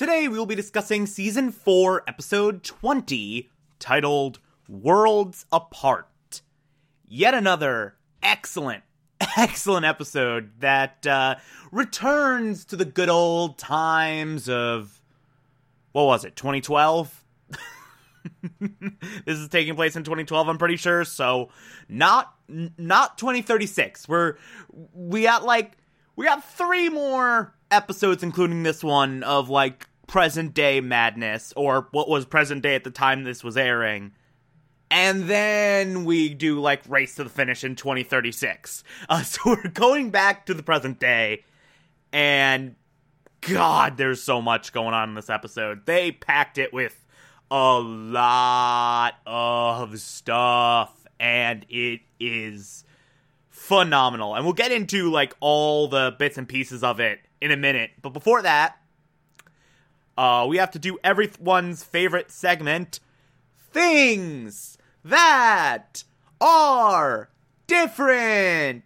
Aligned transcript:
Today 0.00 0.28
we 0.28 0.38
will 0.38 0.46
be 0.46 0.54
discussing 0.54 1.04
season 1.04 1.52
4, 1.52 2.04
episode 2.08 2.62
20, 2.64 3.50
titled 3.78 4.38
Worlds 4.66 5.44
Apart. 5.52 6.40
Yet 7.06 7.34
another 7.34 7.96
excellent, 8.22 8.82
excellent 9.36 9.84
episode 9.84 10.52
that 10.60 11.06
uh, 11.06 11.34
returns 11.70 12.64
to 12.64 12.76
the 12.76 12.86
good 12.86 13.10
old 13.10 13.58
times 13.58 14.48
of. 14.48 15.02
What 15.92 16.04
was 16.04 16.24
it, 16.24 16.34
2012? 16.34 17.22
this 18.58 19.36
is 19.36 19.48
taking 19.48 19.76
place 19.76 19.96
in 19.96 20.04
2012 20.04 20.48
i'm 20.48 20.58
pretty 20.58 20.76
sure 20.76 21.06
so 21.06 21.48
not 21.88 22.34
not 22.48 23.16
2036 23.16 24.06
we're 24.06 24.36
we 24.92 25.22
got 25.22 25.42
like 25.42 25.78
we 26.16 26.26
got 26.26 26.44
three 26.44 26.90
more 26.90 27.54
episodes 27.70 28.22
including 28.22 28.62
this 28.62 28.84
one 28.84 29.22
of 29.22 29.48
like 29.48 29.89
present 30.10 30.52
day 30.54 30.80
madness, 30.80 31.52
or 31.54 31.86
what 31.92 32.08
was 32.08 32.26
present 32.26 32.62
day 32.62 32.74
at 32.74 32.82
the 32.82 32.90
time 32.90 33.22
this 33.22 33.44
was 33.44 33.56
airing. 33.56 34.10
And 34.90 35.30
then 35.30 36.04
we 36.04 36.34
do 36.34 36.60
like 36.60 36.82
Race 36.88 37.14
to 37.14 37.22
the 37.22 37.30
Finish 37.30 37.62
in 37.62 37.76
2036. 37.76 38.82
Uh, 39.08 39.22
so 39.22 39.40
we're 39.46 39.68
going 39.68 40.10
back 40.10 40.46
to 40.46 40.54
the 40.54 40.64
present 40.64 40.98
day, 40.98 41.44
and 42.12 42.74
God, 43.40 43.96
there's 43.98 44.20
so 44.20 44.42
much 44.42 44.72
going 44.72 44.94
on 44.94 45.10
in 45.10 45.14
this 45.14 45.30
episode. 45.30 45.86
They 45.86 46.10
packed 46.10 46.58
it 46.58 46.72
with 46.72 47.06
a 47.48 47.78
lot 47.78 49.14
of 49.24 50.00
stuff, 50.00 51.06
and 51.20 51.64
it 51.68 52.00
is 52.18 52.84
phenomenal. 53.48 54.34
And 54.34 54.44
we'll 54.44 54.54
get 54.54 54.72
into 54.72 55.08
like 55.08 55.36
all 55.38 55.86
the 55.86 56.16
bits 56.18 56.36
and 56.36 56.48
pieces 56.48 56.82
of 56.82 56.98
it 56.98 57.20
in 57.40 57.52
a 57.52 57.56
minute. 57.56 57.92
But 58.02 58.10
before 58.10 58.42
that, 58.42 58.76
uh, 60.20 60.44
we 60.46 60.58
have 60.58 60.70
to 60.70 60.78
do 60.78 60.98
everyone's 61.02 61.82
favorite 61.82 62.30
segment 62.30 63.00
things 63.72 64.76
that 65.02 66.04
are 66.42 67.30
different. 67.66 68.84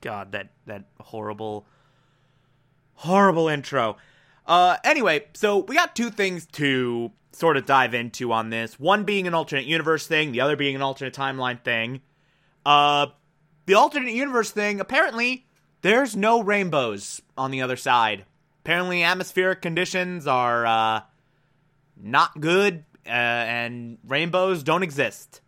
God, 0.00 0.30
that 0.30 0.50
that 0.66 0.84
horrible, 1.00 1.66
horrible 2.94 3.48
intro. 3.48 3.96
Uh, 4.46 4.76
anyway, 4.84 5.26
so 5.32 5.58
we 5.58 5.74
got 5.74 5.96
two 5.96 6.10
things 6.10 6.46
to 6.52 7.10
sort 7.32 7.56
of 7.56 7.66
dive 7.66 7.94
into 7.94 8.30
on 8.30 8.50
this. 8.50 8.78
One 8.78 9.02
being 9.02 9.26
an 9.26 9.34
alternate 9.34 9.64
universe 9.64 10.06
thing, 10.06 10.30
the 10.30 10.40
other 10.40 10.54
being 10.54 10.76
an 10.76 10.82
alternate 10.82 11.14
timeline 11.14 11.64
thing. 11.64 12.00
Uh, 12.64 13.06
the 13.66 13.74
alternate 13.74 14.12
universe 14.12 14.52
thing 14.52 14.78
apparently 14.78 15.46
there's 15.84 16.16
no 16.16 16.42
rainbows 16.42 17.20
on 17.36 17.50
the 17.50 17.60
other 17.60 17.76
side. 17.76 18.24
Apparently, 18.62 19.02
atmospheric 19.02 19.60
conditions 19.60 20.26
are 20.26 20.64
uh, 20.64 21.00
not 21.94 22.40
good, 22.40 22.84
uh, 23.06 23.10
and 23.10 23.98
rainbows 24.08 24.62
don't 24.62 24.82
exist. 24.82 25.42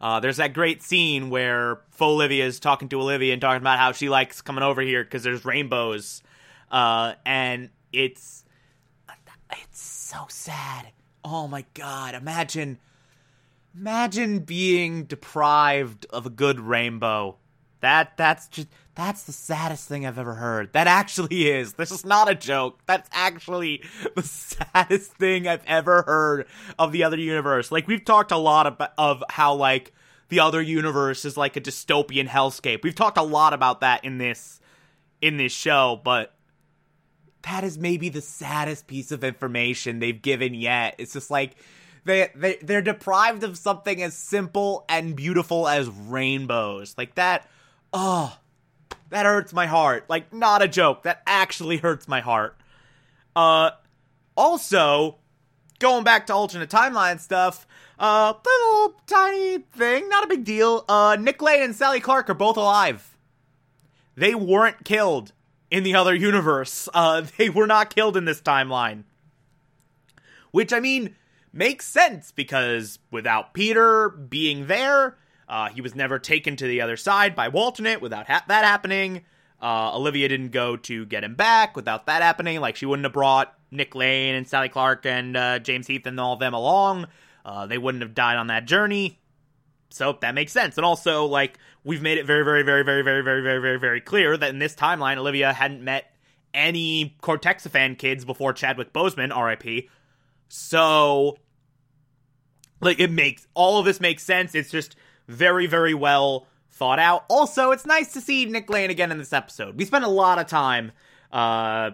Uh, 0.00 0.20
there's 0.20 0.36
that 0.36 0.54
great 0.54 0.80
scene 0.80 1.28
where 1.28 1.80
Faux 1.90 2.12
Olivia 2.12 2.46
is 2.46 2.60
talking 2.60 2.88
to 2.90 3.00
Olivia 3.00 3.32
and 3.32 3.42
talking 3.42 3.60
about 3.60 3.80
how 3.80 3.90
she 3.90 4.08
likes 4.08 4.40
coming 4.40 4.62
over 4.62 4.80
here 4.80 5.02
because 5.02 5.24
there's 5.24 5.44
rainbows, 5.44 6.22
uh, 6.70 7.14
and 7.26 7.68
it's 7.92 8.44
it's 9.50 9.82
so 9.82 10.26
sad. 10.28 10.86
Oh 11.24 11.48
my 11.48 11.64
god! 11.74 12.14
Imagine, 12.14 12.78
imagine 13.76 14.38
being 14.38 15.02
deprived 15.02 16.06
of 16.10 16.26
a 16.26 16.30
good 16.30 16.60
rainbow. 16.60 17.38
That 17.82 18.16
that's 18.16 18.48
just 18.48 18.68
that's 18.94 19.24
the 19.24 19.32
saddest 19.32 19.88
thing 19.88 20.06
I've 20.06 20.18
ever 20.18 20.34
heard. 20.34 20.72
That 20.72 20.86
actually 20.86 21.50
is. 21.50 21.74
This 21.74 21.90
is 21.90 22.04
not 22.04 22.30
a 22.30 22.34
joke. 22.34 22.80
That's 22.86 23.08
actually 23.12 23.82
the 24.16 24.22
saddest 24.22 25.12
thing 25.12 25.46
I've 25.46 25.64
ever 25.66 26.02
heard 26.02 26.46
of 26.78 26.92
the 26.92 27.04
other 27.04 27.18
universe. 27.18 27.70
Like 27.72 27.88
we've 27.88 28.04
talked 28.04 28.30
a 28.30 28.36
lot 28.36 28.66
of, 28.66 28.88
of 28.96 29.24
how 29.30 29.54
like 29.54 29.92
the 30.28 30.40
other 30.40 30.62
universe 30.62 31.24
is 31.24 31.36
like 31.36 31.56
a 31.56 31.60
dystopian 31.60 32.28
hellscape. 32.28 32.82
We've 32.82 32.94
talked 32.94 33.18
a 33.18 33.22
lot 33.22 33.52
about 33.52 33.80
that 33.80 34.04
in 34.04 34.18
this 34.18 34.60
in 35.20 35.36
this 35.36 35.52
show, 35.52 36.00
but 36.02 36.34
that 37.42 37.64
is 37.64 37.78
maybe 37.78 38.08
the 38.08 38.20
saddest 38.20 38.86
piece 38.86 39.10
of 39.10 39.24
information 39.24 39.98
they've 39.98 40.22
given 40.22 40.54
yet. 40.54 40.94
It's 40.98 41.14
just 41.14 41.30
like 41.30 41.56
they 42.04 42.28
they 42.34 42.58
they're 42.62 42.82
deprived 42.82 43.42
of 43.42 43.58
something 43.58 44.02
as 44.02 44.14
simple 44.14 44.84
and 44.88 45.16
beautiful 45.16 45.66
as 45.66 45.88
rainbows. 45.88 46.94
Like 46.96 47.16
that 47.16 47.48
oh, 47.92 48.38
that 49.10 49.26
hurts 49.26 49.52
my 49.52 49.66
heart. 49.66 50.06
Like, 50.08 50.32
not 50.32 50.62
a 50.62 50.68
joke. 50.68 51.02
That 51.02 51.22
actually 51.26 51.76
hurts 51.76 52.08
my 52.08 52.20
heart. 52.20 52.56
Uh, 53.36 53.72
also, 54.36 55.18
going 55.78 56.04
back 56.04 56.26
to 56.26 56.34
alternate 56.34 56.70
timeline 56.70 57.20
stuff, 57.20 57.66
uh, 57.98 58.32
little 58.44 59.00
tiny 59.06 59.58
thing, 59.58 60.08
not 60.08 60.24
a 60.24 60.28
big 60.28 60.44
deal. 60.44 60.84
Uh, 60.88 61.16
Nick 61.20 61.42
Lane 61.42 61.62
and 61.62 61.74
Sally 61.74 62.00
Clark 62.00 62.30
are 62.30 62.34
both 62.34 62.56
alive. 62.56 63.16
They 64.14 64.34
weren't 64.34 64.84
killed 64.84 65.32
in 65.70 65.82
the 65.82 65.94
other 65.94 66.14
universe. 66.14 66.88
Uh, 66.92 67.22
they 67.38 67.48
were 67.48 67.66
not 67.66 67.94
killed 67.94 68.16
in 68.16 68.24
this 68.24 68.40
timeline. 68.40 69.04
Which, 70.50 70.72
I 70.72 70.80
mean, 70.80 71.16
makes 71.52 71.86
sense 71.86 72.30
because 72.30 72.98
without 73.10 73.54
Peter 73.54 74.08
being 74.08 74.66
there, 74.66 75.16
uh, 75.52 75.68
he 75.68 75.82
was 75.82 75.94
never 75.94 76.18
taken 76.18 76.56
to 76.56 76.66
the 76.66 76.80
other 76.80 76.96
side 76.96 77.36
by 77.36 77.48
Walternate 77.48 78.00
without 78.00 78.26
ha- 78.26 78.42
that 78.48 78.64
happening. 78.64 79.20
Uh, 79.60 79.94
Olivia 79.94 80.26
didn't 80.26 80.48
go 80.48 80.78
to 80.78 81.04
get 81.04 81.22
him 81.22 81.34
back 81.34 81.76
without 81.76 82.06
that 82.06 82.22
happening. 82.22 82.58
Like 82.58 82.74
she 82.74 82.86
wouldn't 82.86 83.04
have 83.04 83.12
brought 83.12 83.54
Nick 83.70 83.94
Lane 83.94 84.34
and 84.34 84.48
Sally 84.48 84.70
Clark 84.70 85.04
and 85.04 85.36
uh, 85.36 85.58
James 85.58 85.86
Heath 85.86 86.06
and 86.06 86.18
all 86.18 86.32
of 86.32 86.40
them 86.40 86.54
along. 86.54 87.06
Uh, 87.44 87.66
they 87.66 87.76
wouldn't 87.76 88.00
have 88.02 88.14
died 88.14 88.38
on 88.38 88.46
that 88.46 88.64
journey. 88.64 89.20
So 89.90 90.16
that 90.22 90.34
makes 90.34 90.52
sense. 90.52 90.78
And 90.78 90.86
also, 90.86 91.26
like 91.26 91.58
we've 91.84 92.00
made 92.00 92.16
it 92.16 92.24
very, 92.24 92.44
very, 92.44 92.62
very, 92.62 92.82
very, 92.82 93.02
very, 93.02 93.22
very, 93.22 93.42
very, 93.42 93.60
very, 93.60 93.78
very 93.78 94.00
clear 94.00 94.34
that 94.38 94.48
in 94.48 94.58
this 94.58 94.74
timeline, 94.74 95.18
Olivia 95.18 95.52
hadn't 95.52 95.84
met 95.84 96.14
any 96.54 97.14
Cortexiphan 97.20 97.98
kids 97.98 98.24
before 98.24 98.54
Chadwick 98.54 98.94
Boseman, 98.94 99.36
R.I.P. 99.36 99.90
So, 100.48 101.36
like, 102.80 103.00
it 103.00 103.10
makes 103.10 103.46
all 103.52 103.78
of 103.78 103.84
this 103.84 104.00
makes 104.00 104.22
sense. 104.22 104.54
It's 104.54 104.70
just 104.70 104.96
very, 105.32 105.66
very 105.66 105.94
well 105.94 106.46
thought 106.70 106.98
out. 106.98 107.24
Also, 107.28 107.70
it's 107.70 107.86
nice 107.86 108.12
to 108.14 108.20
see 108.20 108.44
Nick 108.46 108.70
Lane 108.70 108.90
again 108.90 109.10
in 109.10 109.18
this 109.18 109.32
episode. 109.32 109.76
We 109.76 109.84
spent 109.84 110.04
a 110.04 110.08
lot 110.08 110.38
of 110.38 110.46
time 110.46 110.92
uh, 111.32 111.92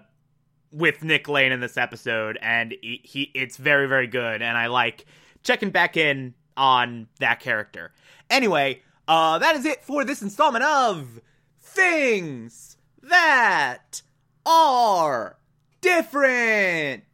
with 0.72 1.02
Nick 1.02 1.28
Lane 1.28 1.52
in 1.52 1.60
this 1.60 1.76
episode, 1.76 2.38
and 2.40 2.74
he, 2.82 3.00
he 3.04 3.22
it's 3.34 3.56
very, 3.56 3.86
very 3.86 4.06
good. 4.06 4.42
And 4.42 4.56
I 4.56 4.66
like 4.66 5.06
checking 5.42 5.70
back 5.70 5.96
in 5.96 6.34
on 6.56 7.08
that 7.20 7.40
character. 7.40 7.92
Anyway, 8.30 8.82
uh, 9.06 9.38
that 9.38 9.56
is 9.56 9.64
it 9.64 9.82
for 9.82 10.04
this 10.04 10.22
installment 10.22 10.64
of 10.64 11.20
Things 11.60 12.76
That 13.02 14.02
Are 14.44 15.36
Different. 15.80 17.04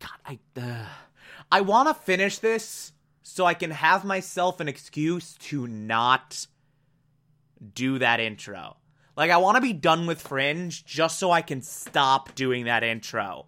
God, 0.00 0.10
I 0.26 0.38
uh, 0.56 0.86
I 1.50 1.60
want 1.60 1.88
to 1.88 1.94
finish 1.94 2.38
this 2.38 2.92
so 3.22 3.44
I 3.46 3.54
can 3.54 3.70
have 3.70 4.04
myself 4.04 4.60
an 4.60 4.68
excuse 4.68 5.34
to 5.34 5.66
not 5.66 6.46
do 7.74 7.98
that 7.98 8.20
intro. 8.20 8.76
Like, 9.16 9.30
I 9.30 9.36
want 9.36 9.56
to 9.56 9.60
be 9.60 9.72
done 9.72 10.06
with 10.06 10.20
Fringe 10.20 10.84
just 10.84 11.18
so 11.18 11.30
I 11.30 11.42
can 11.42 11.60
stop 11.62 12.34
doing 12.34 12.64
that 12.64 12.82
intro. 12.82 13.46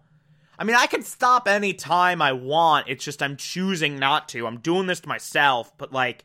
I 0.57 0.63
mean, 0.63 0.75
I 0.75 0.87
can 0.87 1.01
stop 1.01 1.47
any 1.47 1.73
time 1.73 2.21
I 2.21 2.31
want. 2.31 2.87
It's 2.87 3.03
just 3.03 3.21
I'm 3.21 3.35
choosing 3.35 3.99
not 3.99 4.29
to. 4.29 4.47
I'm 4.47 4.59
doing 4.59 4.87
this 4.87 5.01
to 5.01 5.09
myself, 5.09 5.77
but 5.77 5.91
like, 5.91 6.23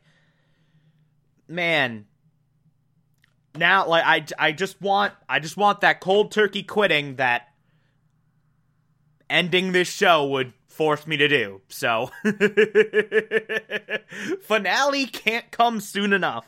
man, 1.48 2.06
now 3.56 3.88
like 3.88 4.04
I 4.04 4.24
I 4.38 4.52
just 4.52 4.80
want 4.80 5.12
I 5.28 5.40
just 5.40 5.56
want 5.56 5.80
that 5.80 6.00
cold 6.00 6.30
turkey 6.30 6.62
quitting 6.62 7.16
that 7.16 7.48
ending 9.28 9.72
this 9.72 9.88
show 9.88 10.26
would 10.26 10.52
forced 10.70 11.06
me 11.06 11.16
to 11.18 11.28
do. 11.28 11.60
So, 11.68 12.10
finale 14.42 15.06
can't 15.06 15.50
come 15.50 15.80
soon 15.80 16.12
enough. 16.12 16.46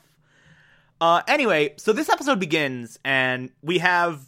Uh, 1.01 1.23
anyway, 1.27 1.75
so 1.77 1.93
this 1.93 2.09
episode 2.09 2.39
begins, 2.39 2.99
and 3.05 3.51
we 3.63 3.79
have 3.79 4.25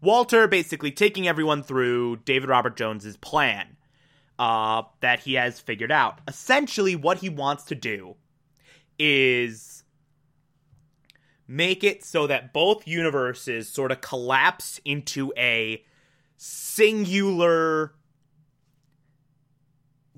Walter 0.00 0.46
basically 0.46 0.92
taking 0.92 1.26
everyone 1.26 1.62
through 1.62 2.16
David 2.24 2.48
Robert 2.48 2.76
Jones's 2.76 3.16
plan 3.16 3.76
uh, 4.38 4.82
that 5.00 5.20
he 5.20 5.34
has 5.34 5.58
figured 5.58 5.90
out. 5.90 6.20
Essentially, 6.28 6.94
what 6.94 7.18
he 7.18 7.28
wants 7.28 7.64
to 7.64 7.74
do 7.74 8.14
is 8.98 9.82
make 11.48 11.82
it 11.82 12.04
so 12.04 12.28
that 12.28 12.52
both 12.52 12.86
universes 12.86 13.68
sort 13.68 13.90
of 13.90 14.00
collapse 14.00 14.80
into 14.84 15.32
a 15.36 15.84
singular 16.36 17.92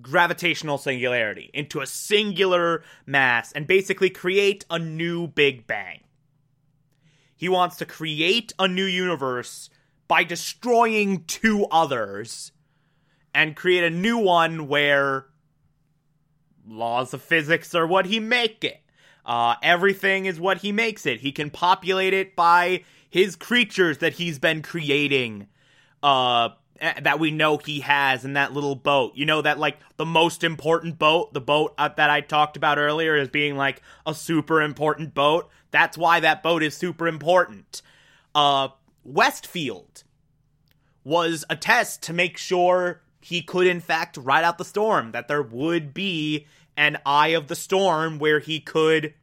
gravitational 0.01 0.79
singularity, 0.79 1.51
into 1.55 1.81
a 1.81 1.87
singular 1.87 2.83
mass, 3.07 3.53
and 3.53 3.67
basically 3.67 4.11
create 4.11 4.65
a 4.71 4.79
new 4.79 5.27
Big 5.27 5.67
Bang. 5.67 6.01
He 7.37 7.49
wants 7.49 7.77
to 7.77 7.87
create 7.87 8.53
a 8.59 8.69
new 8.69 8.85
universe 8.85 9.71
by 10.09 10.25
destroying 10.25 11.25
two 11.25 11.67
others 11.67 12.53
and 13.35 13.57
create 13.57 13.85
a 13.85 13.91
new 13.91 14.19
one 14.19 14.69
where 14.69 15.27
laws 16.67 17.13
of 17.13 17.23
physics 17.23 17.75
are 17.75 17.87
what 17.87 18.07
he 18.07 18.21
make 18.21 18.65
it. 18.65 18.81
Uh, 19.25 19.57
everything 19.63 20.27
is 20.27 20.41
what 20.41 20.59
he 20.59 20.73
makes 20.73 21.05
it. 21.05 21.21
He 21.21 21.33
can 21.33 21.51
populate 21.51 22.15
it 22.15 22.37
by 22.37 22.85
his 23.11 23.37
creatures 23.37 23.99
that 23.99 24.15
he's 24.15 24.39
been 24.39 24.63
creating. 24.63 25.49
Uh, 26.03 26.51
that 26.81 27.19
we 27.19 27.31
know 27.31 27.57
he 27.57 27.81
has 27.81 28.25
in 28.25 28.35
that 28.35 28.53
little 28.53 28.75
boat. 28.75 29.13
You 29.15 29.27
know 29.27 29.43
that 29.43 29.59
like 29.59 29.79
the 29.97 30.07
most 30.07 30.45
important 30.45 30.99
boat, 30.99 31.33
the 31.33 31.41
boat 31.41 31.75
uh, 31.79 31.89
that 31.97 32.11
I 32.11 32.21
talked 32.21 32.57
about 32.57 32.79
earlier 32.79 33.17
as 33.17 33.29
being 33.29 33.57
like 33.57 33.83
a 34.05 34.15
super 34.15 34.61
important 34.63 35.15
boat. 35.15 35.49
That's 35.71 35.99
why 35.99 36.21
that 36.21 36.43
boat 36.43 36.63
is 36.63 36.77
super 36.77 37.07
important. 37.07 37.83
Uh 38.35 38.69
Westfield 39.05 40.03
was 41.05 41.45
a 41.49 41.57
test 41.57 42.03
to 42.03 42.13
make 42.13 42.37
sure 42.37 43.03
he 43.21 43.41
could 43.41 43.67
in 43.67 43.81
fact 43.81 44.17
ride 44.17 44.45
out 44.45 44.59
the 44.59 44.65
storm, 44.65 45.13
that 45.13 45.29
there 45.29 45.43
would 45.43 45.95
be 45.95 46.47
an 46.77 46.99
eye 47.07 47.29
of 47.29 47.49
the 47.49 47.57
storm 47.57 48.19
where 48.19 48.41
he 48.41 48.61
could 48.61 49.15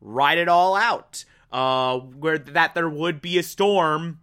ride 0.00 0.38
it 0.38 0.48
all 0.48 0.74
out. 0.76 1.24
Uh 1.52 1.98
where 1.98 2.38
that 2.38 2.74
there 2.74 2.88
would 2.88 3.20
be 3.20 3.38
a 3.38 3.42
storm 3.42 4.20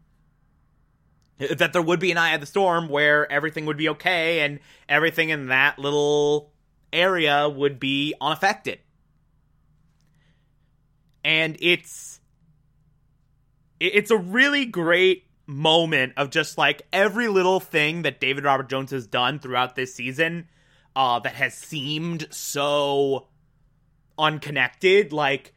that 1.39 1.73
there 1.73 1.81
would 1.81 1.99
be 1.99 2.11
an 2.11 2.17
eye 2.17 2.33
of 2.33 2.41
the 2.41 2.47
storm 2.47 2.89
where 2.89 3.31
everything 3.31 3.65
would 3.65 3.77
be 3.77 3.89
okay 3.89 4.41
and 4.41 4.59
everything 4.89 5.29
in 5.29 5.47
that 5.47 5.77
little 5.77 6.51
area 6.91 7.47
would 7.47 7.79
be 7.79 8.13
unaffected. 8.19 8.79
And 11.23 11.57
it's 11.59 12.19
it's 13.79 14.09
a 14.09 14.17
really 14.17 14.65
great 14.65 15.25
moment 15.45 16.13
of 16.17 16.29
just 16.29 16.57
like 16.57 16.81
every 16.91 17.27
little 17.27 17.59
thing 17.59 18.01
that 18.01 18.19
David 18.19 18.43
Robert 18.43 18.69
Jones 18.69 18.91
has 18.91 19.07
done 19.07 19.39
throughout 19.39 19.75
this 19.75 19.93
season 19.93 20.47
uh 20.95 21.19
that 21.19 21.35
has 21.35 21.53
seemed 21.53 22.27
so 22.31 23.27
unconnected 24.17 25.13
like 25.13 25.53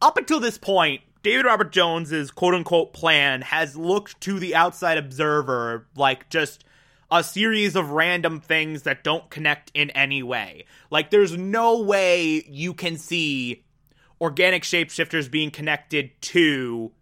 up 0.00 0.16
until 0.16 0.38
this 0.38 0.58
point 0.58 1.00
David 1.22 1.44
Robert 1.44 1.70
Jones's 1.70 2.30
quote 2.30 2.54
unquote 2.54 2.92
plan 2.92 3.42
has 3.42 3.76
looked 3.76 4.20
to 4.22 4.38
the 4.38 4.54
outside 4.54 4.96
observer 4.96 5.86
like 5.94 6.30
just 6.30 6.64
a 7.10 7.22
series 7.22 7.76
of 7.76 7.90
random 7.90 8.40
things 8.40 8.82
that 8.84 9.04
don't 9.04 9.28
connect 9.30 9.70
in 9.74 9.90
any 9.90 10.22
way. 10.22 10.64
Like 10.90 11.10
there's 11.10 11.36
no 11.36 11.82
way 11.82 12.44
you 12.48 12.72
can 12.72 12.96
see 12.96 13.64
organic 14.20 14.62
shapeshifters 14.62 15.30
being 15.30 15.50
connected 15.50 16.10
to 16.22 16.92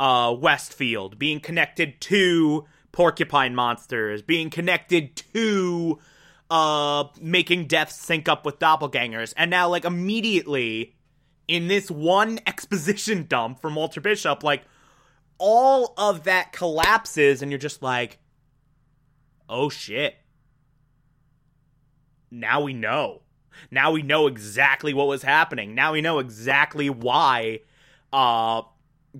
uh 0.00 0.34
Westfield, 0.36 1.18
being 1.18 1.38
connected 1.40 2.00
to 2.02 2.64
porcupine 2.90 3.54
monsters, 3.54 4.22
being 4.22 4.50
connected 4.50 5.14
to 5.32 5.98
uh 6.50 7.04
making 7.20 7.66
death 7.66 7.92
sync 7.92 8.28
up 8.28 8.44
with 8.44 8.58
doppelgangers. 8.58 9.32
And 9.36 9.50
now 9.50 9.68
like 9.68 9.84
immediately 9.84 10.95
in 11.48 11.68
this 11.68 11.90
one 11.90 12.38
exposition 12.46 13.26
dump 13.28 13.60
from 13.60 13.74
Walter 13.74 14.00
Bishop, 14.00 14.42
like 14.42 14.64
all 15.38 15.94
of 15.96 16.24
that 16.24 16.52
collapses, 16.52 17.42
and 17.42 17.50
you're 17.50 17.58
just 17.58 17.82
like, 17.82 18.18
oh 19.48 19.68
shit. 19.68 20.16
Now 22.30 22.62
we 22.62 22.72
know. 22.72 23.22
Now 23.70 23.92
we 23.92 24.02
know 24.02 24.26
exactly 24.26 24.92
what 24.92 25.06
was 25.06 25.22
happening. 25.22 25.74
Now 25.74 25.92
we 25.92 26.00
know 26.00 26.18
exactly 26.18 26.90
why 26.90 27.60
uh 28.12 28.62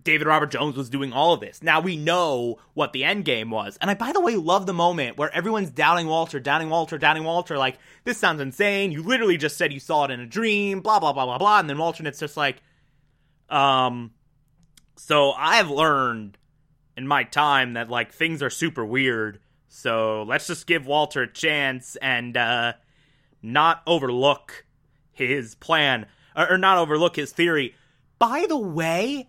David 0.03 0.27
Robert 0.27 0.51
Jones 0.51 0.77
was 0.77 0.91
doing 0.91 1.13
all 1.13 1.33
of 1.33 1.41
this. 1.41 1.63
Now 1.63 1.81
we 1.81 1.97
know 1.97 2.59
what 2.75 2.93
the 2.93 3.05
end 3.05 3.25
game 3.25 3.51
was. 3.51 3.79
And 3.81 3.91
I, 3.91 3.95
by 3.95 4.13
the 4.13 4.21
way, 4.21 4.37
love 4.37 4.67
the 4.67 4.75
moment 4.75 5.17
where 5.17 5.35
everyone's 5.35 5.71
doubting 5.71 6.07
Walter, 6.07 6.39
doubting 6.39 6.69
Walter, 6.69 6.99
doubting 6.99 7.25
Walter. 7.25 7.57
Like, 7.57 7.79
this 8.05 8.19
sounds 8.19 8.41
insane. 8.41 8.93
You 8.93 9.03
literally 9.03 9.37
just 9.37 9.57
said 9.57 9.73
you 9.73 9.81
saw 9.81 10.05
it 10.05 10.11
in 10.11 10.21
a 10.21 10.27
dream, 10.27 10.81
blah, 10.81 10.99
blah, 10.99 11.13
blah, 11.13 11.25
blah, 11.25 11.39
blah. 11.39 11.61
And 11.61 11.71
then 11.71 11.79
Walter, 11.79 12.01
and 12.01 12.09
it's 12.09 12.21
just 12.21 12.37
like, 12.37 12.57
um, 13.49 14.11
so 14.97 15.33
I 15.33 15.57
have 15.57 15.71
learned 15.71 16.37
in 16.97 17.07
my 17.07 17.25
time 17.25 17.75
that, 17.75 17.89
like, 17.89 18.13
things 18.13 18.43
are 18.43 18.51
super 18.51 18.85
weird. 18.85 19.41
So 19.69 20.25
let's 20.25 20.47
just 20.47 20.67
give 20.67 20.87
Walter 20.87 21.23
a 21.23 21.33
chance 21.33 21.97
and, 22.03 22.37
uh, 22.37 22.75
not 23.43 23.83
overlook 23.87 24.65
his 25.13 25.55
plan, 25.55 26.07
or, 26.35 26.53
or 26.53 26.59
not 26.59 26.79
overlook 26.79 27.17
his 27.17 27.33
theory. 27.33 27.75
By 28.19 28.47
the 28.49 28.59
way, 28.59 29.27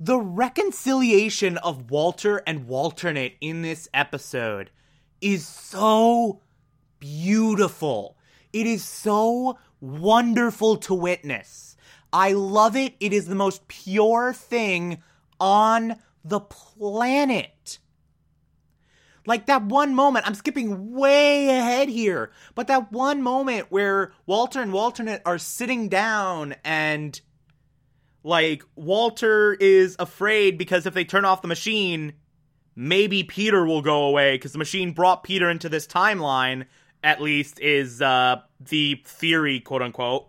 the 0.00 0.18
reconciliation 0.18 1.58
of 1.58 1.90
Walter 1.90 2.42
and 2.46 2.68
Walternate 2.68 3.36
in 3.40 3.62
this 3.62 3.88
episode 3.92 4.70
is 5.20 5.46
so 5.46 6.40
beautiful. 7.00 8.16
It 8.52 8.66
is 8.66 8.84
so 8.84 9.58
wonderful 9.80 10.76
to 10.76 10.94
witness. 10.94 11.76
I 12.12 12.32
love 12.32 12.76
it. 12.76 12.94
It 13.00 13.12
is 13.12 13.26
the 13.26 13.34
most 13.34 13.66
pure 13.68 14.32
thing 14.32 15.02
on 15.40 15.96
the 16.24 16.40
planet. 16.40 17.78
Like 19.26 19.46
that 19.46 19.64
one 19.64 19.94
moment, 19.94 20.26
I'm 20.26 20.34
skipping 20.34 20.94
way 20.94 21.48
ahead 21.50 21.88
here, 21.88 22.30
but 22.54 22.66
that 22.68 22.92
one 22.92 23.20
moment 23.22 23.66
where 23.70 24.12
Walter 24.26 24.62
and 24.62 24.72
Walternate 24.72 25.20
are 25.26 25.38
sitting 25.38 25.88
down 25.88 26.54
and 26.64 27.20
like, 28.28 28.62
Walter 28.76 29.54
is 29.54 29.96
afraid 29.98 30.58
because 30.58 30.84
if 30.84 30.92
they 30.92 31.04
turn 31.04 31.24
off 31.24 31.40
the 31.40 31.48
machine, 31.48 32.12
maybe 32.76 33.24
Peter 33.24 33.64
will 33.64 33.80
go 33.80 34.02
away 34.04 34.34
because 34.34 34.52
the 34.52 34.58
machine 34.58 34.92
brought 34.92 35.24
Peter 35.24 35.48
into 35.48 35.70
this 35.70 35.86
timeline, 35.86 36.66
at 37.02 37.22
least, 37.22 37.58
is 37.58 38.02
uh, 38.02 38.36
the 38.60 39.02
theory, 39.04 39.60
quote 39.60 39.80
unquote. 39.80 40.28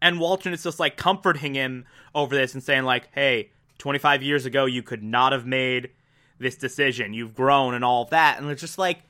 And 0.00 0.18
Walter 0.18 0.50
is 0.50 0.62
just 0.62 0.80
like 0.80 0.96
comforting 0.96 1.54
him 1.54 1.84
over 2.14 2.34
this 2.34 2.54
and 2.54 2.62
saying, 2.62 2.84
like, 2.84 3.08
hey, 3.12 3.50
25 3.78 4.22
years 4.22 4.46
ago, 4.46 4.64
you 4.64 4.82
could 4.82 5.02
not 5.02 5.32
have 5.32 5.44
made 5.44 5.90
this 6.38 6.56
decision. 6.56 7.12
You've 7.12 7.34
grown 7.34 7.74
and 7.74 7.84
all 7.84 8.02
of 8.02 8.10
that. 8.10 8.40
And 8.40 8.50
it's 8.50 8.62
just 8.62 8.78
like, 8.78 9.00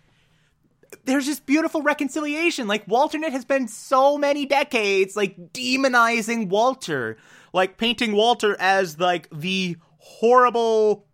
there's 1.04 1.26
just 1.26 1.46
beautiful 1.46 1.82
reconciliation. 1.82 2.66
Like 2.66 2.86
Walternate 2.86 3.32
has 3.32 3.44
been 3.44 3.68
so 3.68 4.18
many 4.18 4.46
decades 4.46 5.16
like 5.16 5.52
demonizing 5.52 6.48
Walter, 6.48 7.16
like 7.52 7.76
painting 7.78 8.12
Walter 8.12 8.56
as 8.58 8.98
like 8.98 9.28
the 9.30 9.76
horrible 9.98 11.06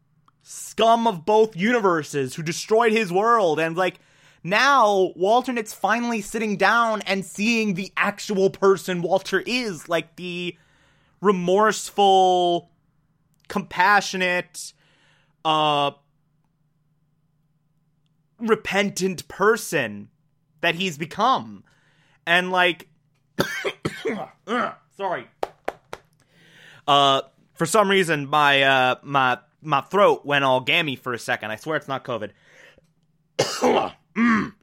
scum 0.43 1.07
of 1.07 1.25
both 1.25 1.57
universes 1.57 2.35
who 2.35 2.43
destroyed 2.43 2.93
his 2.93 3.13
world. 3.13 3.61
And 3.61 3.77
like 3.77 3.99
now 4.43 5.13
Walternate's 5.17 5.75
finally 5.75 6.21
sitting 6.21 6.57
down 6.57 7.03
and 7.03 7.25
seeing 7.25 7.75
the 7.75 7.93
actual 7.97 8.51
person 8.51 9.03
Walter 9.03 9.41
is, 9.45 9.89
like 9.89 10.17
the 10.17 10.57
remorseful, 11.21 12.71
compassionate, 13.49 14.73
uh 15.45 15.93
repentant 18.41 19.27
person 19.29 20.09
that 20.61 20.75
he's 20.75 20.99
become. 20.99 21.65
And 22.27 22.51
like 22.51 22.89
sorry. 24.97 25.27
Uh 26.87 27.23
for 27.55 27.67
some 27.67 27.91
reason 27.91 28.29
my 28.29 28.63
uh 28.63 28.95
my 29.03 29.39
my 29.63 29.81
throat 29.83 30.25
went 30.25 30.45
all 30.45 30.61
gammy 30.61 30.97
for 30.97 31.13
a 31.13 31.19
second. 31.19 31.51
I 31.51 31.57
swear 31.57 31.77
it's 31.77 31.89
not 31.89 32.05
COVID. 32.05 32.31
mm. 33.39 34.53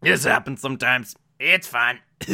This 0.00 0.22
happens 0.22 0.60
sometimes. 0.60 1.16
It's 1.40 1.66
fine. 1.66 1.98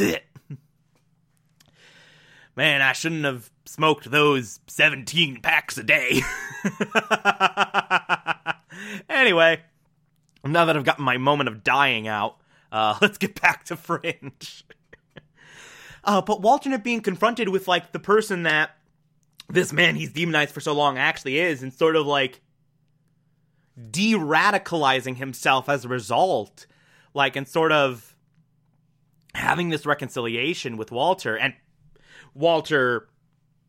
Man, 2.57 2.83
I 2.83 2.93
shouldn't 2.93 3.25
have 3.25 3.51
smoked 3.65 4.11
those 4.11 4.61
17 4.67 5.41
packs 5.41 5.79
a 5.79 5.83
day. 5.83 6.21
anyway, 9.09 9.63
now 10.53 10.65
that 10.65 10.77
I've 10.77 10.85
gotten 10.85 11.05
my 11.05 11.17
moment 11.17 11.49
of 11.49 11.65
dying 11.65 12.09
out, 12.09 12.37
uh, 12.71 12.99
let's 13.03 13.19
get 13.19 13.41
back 13.41 13.65
to 13.67 13.77
Fringe. 13.77 14.65
Uh, 16.07 16.21
but 16.21 16.43
Walternate 16.43 16.85
being 16.85 17.01
confronted 17.01 17.49
with 17.49 17.67
like 17.67 17.93
the 17.93 17.99
person 17.99 18.43
that 18.43 18.77
this 19.49 19.73
man 19.73 19.97
he's 19.97 20.13
demonized 20.13 20.53
for 20.53 20.61
so 20.61 20.75
long 20.75 20.99
actually 20.99 21.39
is, 21.39 21.63
and 21.63 21.73
sort 21.73 21.97
of 21.97 22.07
like 22.07 22.43
de 23.91 24.13
radicalizing 24.13 25.17
himself 25.17 25.69
as 25.69 25.85
a 25.85 25.89
result, 25.89 26.67
like, 27.13 27.37
and 27.37 27.49
sort 27.49 27.73
of 27.73 28.17
having 29.35 29.69
this 29.69 29.85
reconciliation 29.85 30.77
with 30.77 30.93
Walter, 30.93 31.37
and 31.37 31.55
Walter 32.35 33.09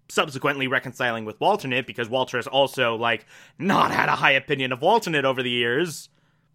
subsequently 0.08 0.68
reconciling 0.68 1.26
with 1.26 1.40
Walternate 1.40 1.88
because 1.88 2.10
Walter 2.10 2.38
has 2.38 2.48
also, 2.48 2.96
like, 2.96 3.26
not 3.58 3.92
had 3.92 4.08
a 4.08 4.16
high 4.16 4.34
opinion 4.34 4.72
of 4.72 4.82
Walternate 4.82 5.26
over 5.26 5.42
the 5.42 5.50
years, 5.50 6.10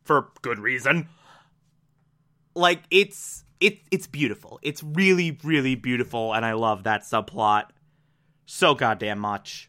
for 0.05 0.29
good 0.43 0.59
reason. 0.59 1.09
Like, 2.55 2.83
it's. 2.91 3.45
It, 3.61 3.81
it's 3.91 4.07
beautiful. 4.07 4.59
It's 4.63 4.83
really, 4.83 5.39
really 5.45 5.75
beautiful, 5.75 6.33
and 6.33 6.47
I 6.47 6.55
love 6.55 6.85
that 6.85 7.03
subplot 7.03 7.65
so 8.47 8.75
goddamn 8.75 9.19
much. 9.19 9.69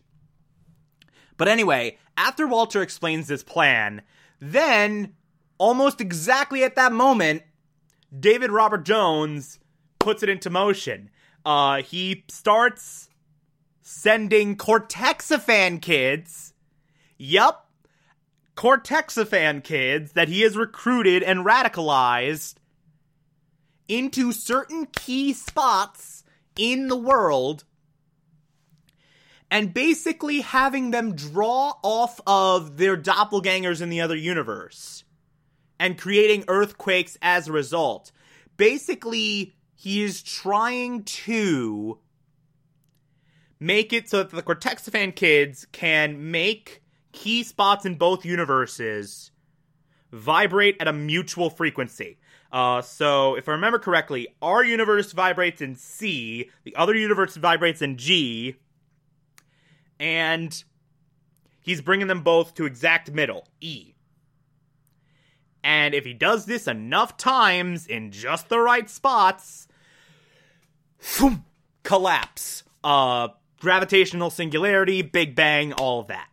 But 1.36 1.50
anyway, 1.50 1.98
after 2.16 2.48
Walter 2.48 2.82
explains 2.82 3.28
this 3.28 3.44
plan, 3.44 4.02
then, 4.40 5.14
almost 5.58 6.00
exactly 6.00 6.64
at 6.64 6.76
that 6.76 6.94
moment, 6.94 7.44
David 8.18 8.52
Robert 8.52 8.86
Jones 8.86 9.60
puts 10.00 10.24
it 10.24 10.30
into 10.30 10.50
motion. 10.50 11.10
Uh, 11.46 11.82
he 11.82 12.24
starts 12.30 13.10
sending 13.82 14.56
Cortexiphan 14.56 15.82
kids. 15.82 16.54
Yup. 17.18 17.71
Cortexiphan 18.56 19.64
kids 19.64 20.14
that 20.14 20.28
he 20.28 20.42
has 20.42 20.58
recruited 20.58 21.24
and 21.24 21.46
radicalized 21.46 22.56
into 23.88 24.32
certain 24.32 24.86
key 24.86 25.34
spots 25.34 26.24
in 26.56 26.88
the 26.88 26.96
world 26.96 27.64
and 29.50 29.74
basically 29.74 30.42
having 30.42 30.92
them 30.92 31.14
draw 31.14 31.74
off 31.84 32.22
of 32.26 32.78
their 32.78 32.96
doppelgangers 32.96 33.82
in 33.82 33.90
the 33.90 34.00
other 34.00 34.16
universe 34.16 35.04
and 35.80 35.98
creating 35.98 36.46
earthquakes 36.48 37.18
as 37.22 37.48
a 37.48 37.52
result. 37.52 38.12
Basically, 38.56 39.56
he 39.76 40.04
is 40.04 40.22
trying 40.22 41.04
to 41.04 42.00
make 43.60 43.92
it 43.92 44.10
so 44.10 44.24
that 44.24 44.32
the 44.32 44.44
Cortexiphan 44.44 45.16
kids 45.16 45.68
can 45.72 46.32
make 46.32 46.82
key 47.12 47.44
spots 47.44 47.86
in 47.86 47.96
both 47.96 48.26
universes 48.26 49.32
vibrate 50.12 50.78
at 50.80 50.88
a 50.88 50.94
mutual 50.94 51.50
frequency. 51.50 52.18
Uh, 52.52 52.82
so, 52.82 53.36
if 53.36 53.48
I 53.48 53.54
remember 53.54 53.80
correctly, 53.80 54.28
our 54.42 54.64
universe 54.64 55.14
vibrates 55.14 55.62
in 55.62 55.76
C, 55.76 56.50
the 56.64 56.76
other 56.76 56.96
universe 56.96 57.38
vibrates 57.38 57.82
in 57.82 57.98
G, 57.98 58.58
and 60.00 60.64
he's 61.62 61.80
bringing 61.80 62.08
them 62.08 62.24
both 62.24 62.54
to 62.56 62.66
exact 62.66 63.12
middle, 63.12 63.48
E. 63.62 63.94
And 65.64 65.94
if 65.94 66.06
he 66.06 66.14
does 66.14 66.46
this 66.46 66.68
enough 66.68 67.18
times 67.18 67.88
in 67.88 68.12
just 68.12 68.50
the 68.50 68.60
right 68.60 68.90
spots, 68.90 69.68
collapse. 71.84 72.64
Uh, 72.84 73.30
gravitational 73.60 74.30
singularity, 74.30 75.04
Big 75.04 75.36
Bang, 75.36 75.72
all 75.74 76.04
that. 76.04 76.31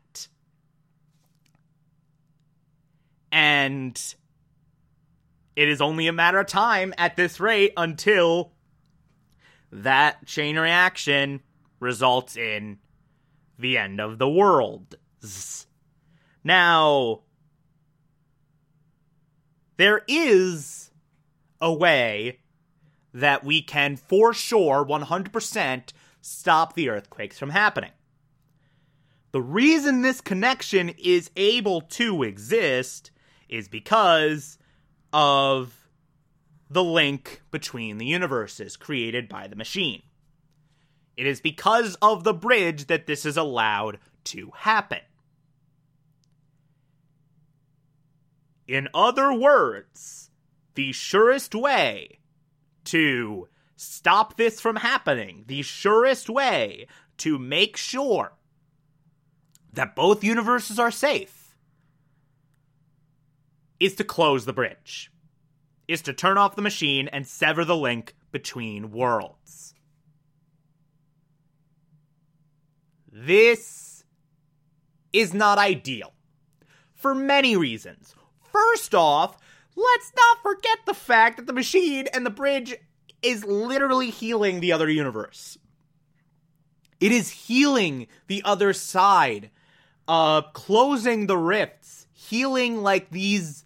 And 3.31 4.15
it 5.57 5.69
is 5.69 5.81
only 5.81 6.07
a 6.07 6.13
matter 6.13 6.39
of 6.39 6.47
time 6.47 6.95
at 6.97 7.17
this 7.17 7.41
rate 7.41 7.73
until 7.77 8.53
that 9.71 10.25
chain 10.27 10.59
reaction 10.59 11.41
results 11.81 12.37
in 12.37 12.79
the 13.59 13.77
end 13.77 14.01
of 14.01 14.19
the 14.19 14.29
world. 14.29 14.97
Now, 16.45 17.23
there 19.77 20.03
is 20.07 20.91
a 21.61 21.73
way 21.73 22.41
that 23.13 23.45
we 23.45 23.63
can 23.63 23.97
for 23.97 24.33
sure 24.33 24.85
100% 24.85 25.93
stop 26.21 26.75
the 26.75 26.89
earthquakes 26.89 27.39
from 27.39 27.51
happening. 27.51 27.93
The 29.33 29.43
reason 29.43 30.03
this 30.03 30.21
connection 30.21 30.91
is 30.91 31.31
able 31.37 31.81
to 31.83 32.23
exist 32.23 33.11
is 33.49 33.69
because 33.69 34.59
of 35.13 35.89
the 36.71 36.85
link 36.85 37.43
between 37.51 37.99
the 37.99 38.07
universes 38.07 38.77
created 38.77 39.29
by 39.29 39.47
the 39.47 39.57
machine. 39.57 40.03
It 41.17 41.27
is 41.27 41.41
because 41.41 41.97
of 42.03 42.25
the 42.25 42.35
bridge 42.35 42.87
that 42.87 43.07
this 43.07 43.25
is 43.25 43.37
allowed 43.37 43.99
to 44.25 44.53
happen. 44.55 45.01
In 48.69 48.89
other 48.93 49.33
words, 49.33 50.31
the 50.75 50.93
surest 50.93 51.55
way 51.55 52.19
to 52.85 53.49
stop 53.77 54.37
this 54.37 54.61
from 54.61 54.77
happening, 54.77 55.45
the 55.47 55.63
surest 55.63 56.29
way 56.29 56.87
to 57.17 57.39
make 57.39 57.77
sure 57.77 58.33
that 59.73 59.97
both 59.97 60.23
universes 60.23 60.79
are 60.79 60.91
safe, 60.91 61.38
is 63.81 63.95
to 63.97 64.05
close 64.05 64.45
the 64.45 64.53
bridge, 64.53 65.11
is 65.87 66.03
to 66.03 66.13
turn 66.13 66.39
off 66.39 66.57
the 66.57 66.63
machine 66.63 67.09
and 67.09 67.27
sever 67.27 67.65
the 67.65 67.77
link 67.77 68.15
between 68.31 68.91
worlds. 68.91 69.75
This 73.11 74.05
is 75.13 75.35
not 75.35 75.59
ideal 75.59 76.13
for 76.95 77.15
many 77.15 77.57
reasons. 77.57 78.15
First 78.53 78.95
off, 78.95 79.37
let's 79.75 80.13
not 80.17 80.43
forget 80.43 80.79
the 80.87 80.95
fact 80.95 81.37
that 81.37 81.47
the 81.47 81.53
machine 81.53 82.07
and 82.13 82.27
the 82.27 82.31
bridge 82.31 82.77
is 83.23 83.45
literally 83.45 84.11
healing 84.11 84.61
the 84.61 84.73
other 84.73 84.89
universe. 84.89 85.59
It 87.01 87.13
is 87.13 87.31
healing 87.31 88.09
the 88.27 88.43
other 88.45 88.73
side, 88.73 89.51
uh, 90.07 90.43
closing 90.43 91.27
the 91.27 91.39
rifts, 91.39 92.07
healing 92.13 92.83
like 92.83 93.11
these 93.11 93.65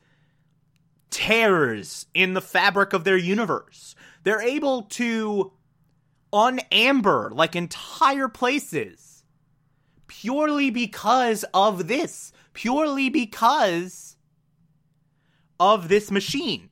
tears 1.12 2.06
in 2.14 2.34
the 2.34 2.40
fabric 2.40 2.92
of 2.92 3.04
their 3.04 3.16
universe. 3.16 3.94
They're 4.24 4.42
able 4.42 4.82
to 4.82 5.52
unamber 6.32 7.30
like 7.30 7.54
entire 7.54 8.28
places 8.28 9.22
purely 10.08 10.70
because 10.70 11.44
of 11.54 11.86
this, 11.86 12.32
purely 12.54 13.08
because 13.08 14.16
of 15.60 15.88
this 15.88 16.10
machine. 16.10 16.68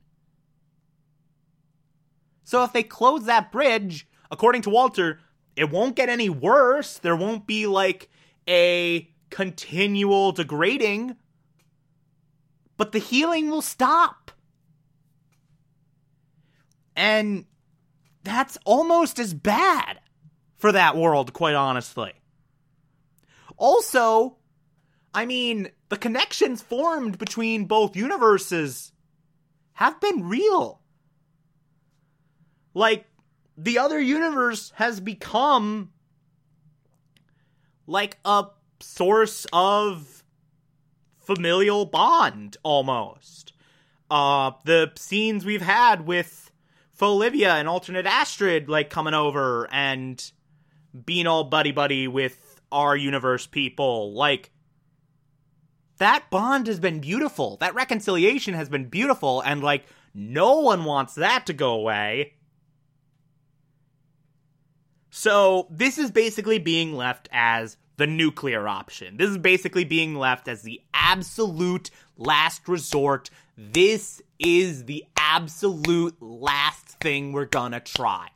So 2.44 2.64
if 2.64 2.73
they 2.73 2.82
close 2.82 3.26
that 3.26 3.52
bridge, 3.52 4.09
according 4.30 4.62
to 4.62 4.70
Walter, 4.70 5.20
it 5.54 5.70
won't 5.70 5.97
get 5.97 6.09
any 6.09 6.28
worse. 6.28 6.99
There 6.99 7.14
won't 7.14 7.47
be 7.47 7.66
like 7.66 8.09
a 8.49 9.09
continual 9.30 10.32
degrading, 10.32 11.16
but 12.76 12.92
the 12.92 12.99
healing 12.99 13.50
will 13.50 13.62
stop. 13.62 14.19
And 17.00 17.47
that's 18.25 18.59
almost 18.66 19.19
as 19.19 19.33
bad 19.33 20.00
for 20.59 20.71
that 20.71 20.99
world, 20.99 21.33
quite 21.33 21.54
honestly. 21.54 22.12
Also, 23.57 24.37
I 25.14 25.25
mean, 25.25 25.71
the 25.88 25.97
connections 25.97 26.61
formed 26.61 27.16
between 27.16 27.64
both 27.64 27.97
universes 27.97 28.92
have 29.73 29.99
been 29.99 30.28
real. 30.28 30.83
Like, 32.75 33.07
the 33.57 33.78
other 33.78 33.99
universe 33.99 34.71
has 34.76 35.00
become 35.00 35.92
like 37.87 38.19
a 38.26 38.45
source 38.80 39.47
of 39.54 40.23
familial 41.19 41.87
bond 41.87 42.59
almost. 42.62 43.54
Uh, 44.11 44.50
the 44.66 44.92
scenes 44.97 45.47
we've 45.47 45.62
had 45.62 46.07
with 46.07 46.50
Fauxlivia 47.00 47.54
and 47.54 47.66
alternate 47.66 48.04
Astrid 48.04 48.69
like 48.69 48.90
coming 48.90 49.14
over 49.14 49.66
and 49.73 50.30
being 51.07 51.26
all 51.26 51.45
buddy 51.45 51.73
buddy 51.73 52.07
with 52.07 52.61
our 52.71 52.95
universe 52.95 53.47
people. 53.47 54.12
Like 54.12 54.50
that 55.97 56.28
bond 56.30 56.66
has 56.66 56.78
been 56.78 57.00
beautiful. 57.00 57.57
That 57.57 57.75
reconciliation 57.75 58.52
has 58.52 58.69
been 58.69 58.90
beautiful 58.90 59.40
and 59.40 59.62
like 59.62 59.87
no 60.12 60.61
one 60.61 60.85
wants 60.85 61.14
that 61.14 61.47
to 61.47 61.54
go 61.54 61.73
away. 61.73 62.35
So, 65.12 65.66
this 65.71 65.99
is 65.99 66.12
basically 66.12 66.59
being 66.59 66.95
left 66.95 67.28
as 67.33 67.76
the 67.97 68.07
nuclear 68.07 68.69
option. 68.69 69.16
This 69.16 69.28
is 69.28 69.38
basically 69.38 69.85
being 69.85 70.14
left 70.14 70.49
as 70.49 70.62
the 70.62 70.80
absolute 70.95 71.90
last 72.16 72.69
resort. 72.69 73.28
This 73.62 74.23
is 74.38 74.87
the 74.87 75.05
absolute 75.19 76.17
last 76.23 76.99
thing 76.99 77.33
we're 77.33 77.45
gonna 77.45 77.79
try. 77.79 78.29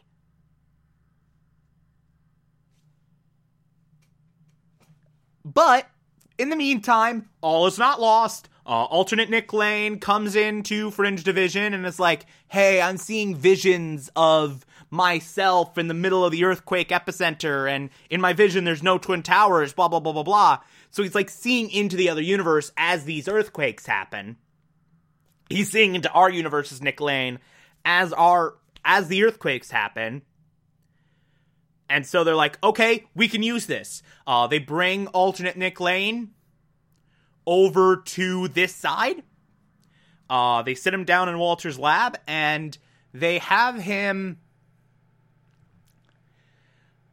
But 5.43 5.89
in 6.37 6.51
the 6.51 6.57
meantime, 6.57 7.31
all 7.41 7.67
is 7.67 7.79
not 7.79 8.03
lost. 8.03 8.51
Uh, 8.67 8.85
alternate 8.85 9.31
Nick 9.31 9.55
Lane 9.55 9.99
comes 9.99 10.37
into 10.37 10.91
Fringe 10.91 11.25
Division 11.25 11.73
and 11.73 11.87
it's 11.87 11.99
like, 11.99 12.27
hey, 12.49 12.83
I'm 12.83 12.99
seeing 12.99 13.35
visions 13.35 14.11
of 14.15 14.67
myself 14.91 15.79
in 15.79 15.89
the 15.89 15.95
middle 15.95 16.23
of 16.23 16.33
the 16.33 16.45
earthquake 16.45 16.91
epicenter, 16.91 17.69
and 17.69 17.89
in 18.11 18.21
my 18.21 18.35
vision, 18.35 18.65
there's 18.65 18.83
no 18.83 18.99
Twin 18.99 19.23
Towers, 19.23 19.73
blah, 19.73 19.89
blah, 19.89 20.01
blah, 20.01 20.13
blah, 20.13 20.23
blah. 20.23 20.59
So 20.91 21.03
he's 21.03 21.15
like 21.15 21.31
seeing 21.31 21.71
into 21.71 21.97
the 21.97 22.11
other 22.11 22.23
universe 22.23 22.73
as 22.77 23.05
these 23.05 23.27
earthquakes 23.27 23.87
happen. 23.87 24.37
He's 25.49 25.71
seeing 25.71 25.95
into 25.95 26.11
our 26.11 26.31
universe 26.31 26.73
as 26.73 26.83
Nick 26.83 27.01
Lane 27.01 27.39
as 27.85 28.13
our 28.13 28.55
as 28.85 29.09
the 29.09 29.25
earthquakes 29.25 29.71
happen. 29.71 30.23
And 31.89 32.07
so 32.07 32.25
they're 32.25 32.35
like, 32.35 32.59
okay, 32.63 33.07
we 33.15 33.29
can 33.29 33.43
use 33.43 33.67
this. 33.67 34.03
Uh, 34.27 34.47
they 34.47 34.59
bring 34.59 35.07
alternate 35.09 35.57
Nick 35.57 35.81
Lane 35.81 36.31
over 37.47 37.99
to 37.99 38.49
this 38.49 38.75
side. 38.75 39.23
Uh, 40.29 40.63
they 40.63 40.75
sit 40.75 40.95
him 40.95 41.05
down 41.05 41.29
in 41.29 41.39
Walter's 41.39 41.79
lab 41.79 42.19
and 42.27 42.77
they 43.13 43.39
have 43.39 43.79
him 43.79 44.39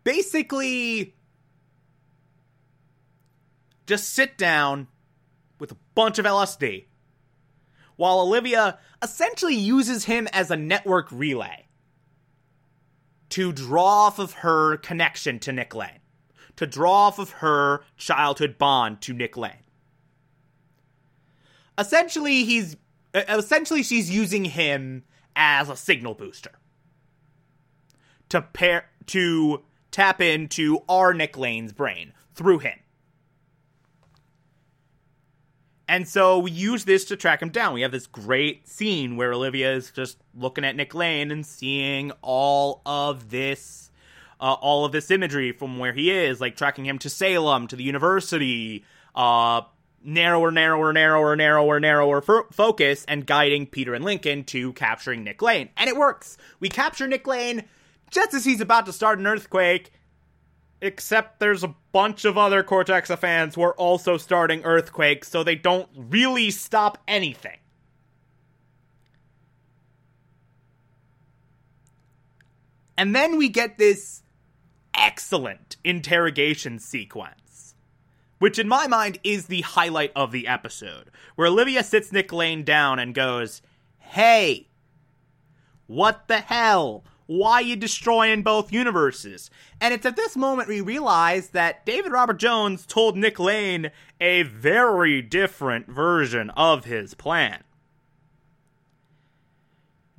basically 0.04 1.16
just 3.86 4.10
sit 4.10 4.38
down 4.38 4.88
with 5.60 5.74
a 5.74 5.78
bunch 5.94 6.18
of 6.18 6.26
LSD 6.26 6.86
while 8.02 8.20
Olivia 8.20 8.80
essentially 9.04 9.54
uses 9.54 10.06
him 10.06 10.28
as 10.34 10.50
a 10.50 10.58
network 10.58 11.08
relay 11.12 11.68
to 13.30 13.54
draw 13.54 14.08
off 14.08 14.18
of 14.18 14.34
her 14.34 14.78
connection 14.78 15.38
to 15.38 15.52
Nick 15.52 15.76
Lane, 15.76 16.00
to 16.56 16.66
draw 16.66 16.92
off 16.92 17.20
of 17.20 17.30
her 17.30 17.84
childhood 17.98 18.58
bond 18.58 19.02
to 19.02 19.14
Nick 19.14 19.38
Lane. 19.38 19.68
Essentially, 21.78 22.44
he's 22.44 22.76
essentially 23.14 23.84
she's 23.84 24.10
using 24.10 24.46
him 24.46 25.04
as 25.36 25.70
a 25.70 25.76
signal 25.76 26.16
booster 26.16 26.54
to 28.30 28.42
pair 28.42 28.86
to 29.06 29.62
tap 29.92 30.20
into 30.20 30.80
our 30.90 31.14
Nick 31.14 31.38
Lane's 31.38 31.72
brain 31.72 32.14
through 32.34 32.58
him. 32.58 32.80
And 35.92 36.08
so 36.08 36.40
we 36.40 36.52
use 36.52 36.86
this 36.86 37.04
to 37.06 37.18
track 37.18 37.42
him 37.42 37.50
down. 37.50 37.74
We 37.74 37.82
have 37.82 37.92
this 37.92 38.08
great 38.08 38.66
scene 38.66 39.18
where 39.18 39.34
Olivia 39.34 39.74
is 39.74 39.92
just 39.92 40.18
looking 40.34 40.64
at 40.64 40.78
Nick 40.78 40.96
Lane 40.96 41.32
and 41.32 41.46
seeing 41.46 42.12
all 42.22 42.82
of 42.86 43.30
this, 43.30 43.92
uh, 44.40 44.54
all 44.54 44.86
of 44.86 44.94
this 44.94 45.12
imagery 45.12 45.52
from 45.52 45.80
where 45.80 45.92
he 45.92 46.10
is, 46.10 46.40
like 46.40 46.56
tracking 46.56 46.86
him 46.86 46.98
to 47.00 47.10
Salem, 47.10 47.68
to 47.68 47.76
the 47.76 47.84
university, 47.84 48.86
uh, 49.16 49.64
narrower, 50.02 50.50
narrower, 50.50 50.94
narrower, 50.94 51.36
narrower, 51.36 51.78
narrower 51.82 52.22
focus, 52.22 53.04
and 53.10 53.28
guiding 53.28 53.66
Peter 53.66 53.94
and 53.94 54.06
Lincoln 54.06 54.46
to 54.46 54.72
capturing 54.72 55.26
Nick 55.26 55.42
Lane. 55.42 55.72
And 55.76 55.90
it 55.90 55.98
works. 55.98 56.38
We 56.62 56.70
capture 56.70 57.06
Nick 57.06 57.28
Lane 57.28 57.66
just 58.12 58.34
as 58.34 58.46
he's 58.46 58.62
about 58.62 58.86
to 58.86 58.94
start 58.94 59.20
an 59.20 59.28
earthquake, 59.28 59.92
except 60.82 61.40
there's 61.40 61.64
a 61.64 61.76
bunch 61.92 62.26
of 62.26 62.38
other 62.38 62.64
Cortexiphans 62.64 63.56
who 63.56 63.62
are 63.62 63.76
also 63.76 64.18
starting 64.18 64.64
Earthquake, 64.64 65.24
so 65.24 65.44
they 65.44 65.56
don't 65.56 65.90
really 65.96 66.50
stop 66.50 66.98
anything. 67.08 67.58
And 72.98 73.16
then 73.16 73.38
we 73.38 73.50
get 73.50 73.78
this 73.78 74.24
excellent 74.94 75.78
interrogation 75.84 76.78
sequence, 76.80 77.74
which 78.40 78.60
in 78.60 78.68
my 78.68 78.88
mind 78.88 79.20
is 79.24 79.48
the 79.48 79.62
highlight 79.62 80.12
of 80.16 80.32
the 80.32 80.48
episode, 80.48 81.10
where 81.36 81.48
Olivia 81.48 81.84
sits 81.84 82.12
Nick 82.12 82.32
Lane 82.32 82.64
down 82.64 83.00
and 83.00 83.16
goes, 83.16 83.62
Hey, 83.98 84.68
what 85.88 86.28
the 86.28 86.42
hell? 86.42 87.04
Why 87.38 87.62
you 87.62 87.78
destroying 87.78 88.44
both 88.44 88.74
universes. 88.74 89.50
And 89.80 89.94
it's 89.94 90.06
at 90.06 90.18
this 90.18 90.36
moment 90.36 90.68
we 90.68 90.82
realize 90.82 91.50
that 91.50 91.86
David 91.86 92.12
Robert 92.12 92.38
Jones 92.38 92.86
told 92.86 93.16
Nick 93.16 93.40
Lane 93.40 93.92
a 94.20 94.44
very 94.44 95.22
different 95.22 95.88
version 95.88 96.50
of 96.52 96.84
his 96.84 97.14
plan. 97.14 97.64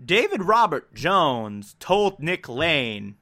David 0.03 0.45
Robert 0.45 0.95
Jones 0.95 1.77
told 1.79 2.19
Nick 2.19 2.49
Lane 2.49 3.17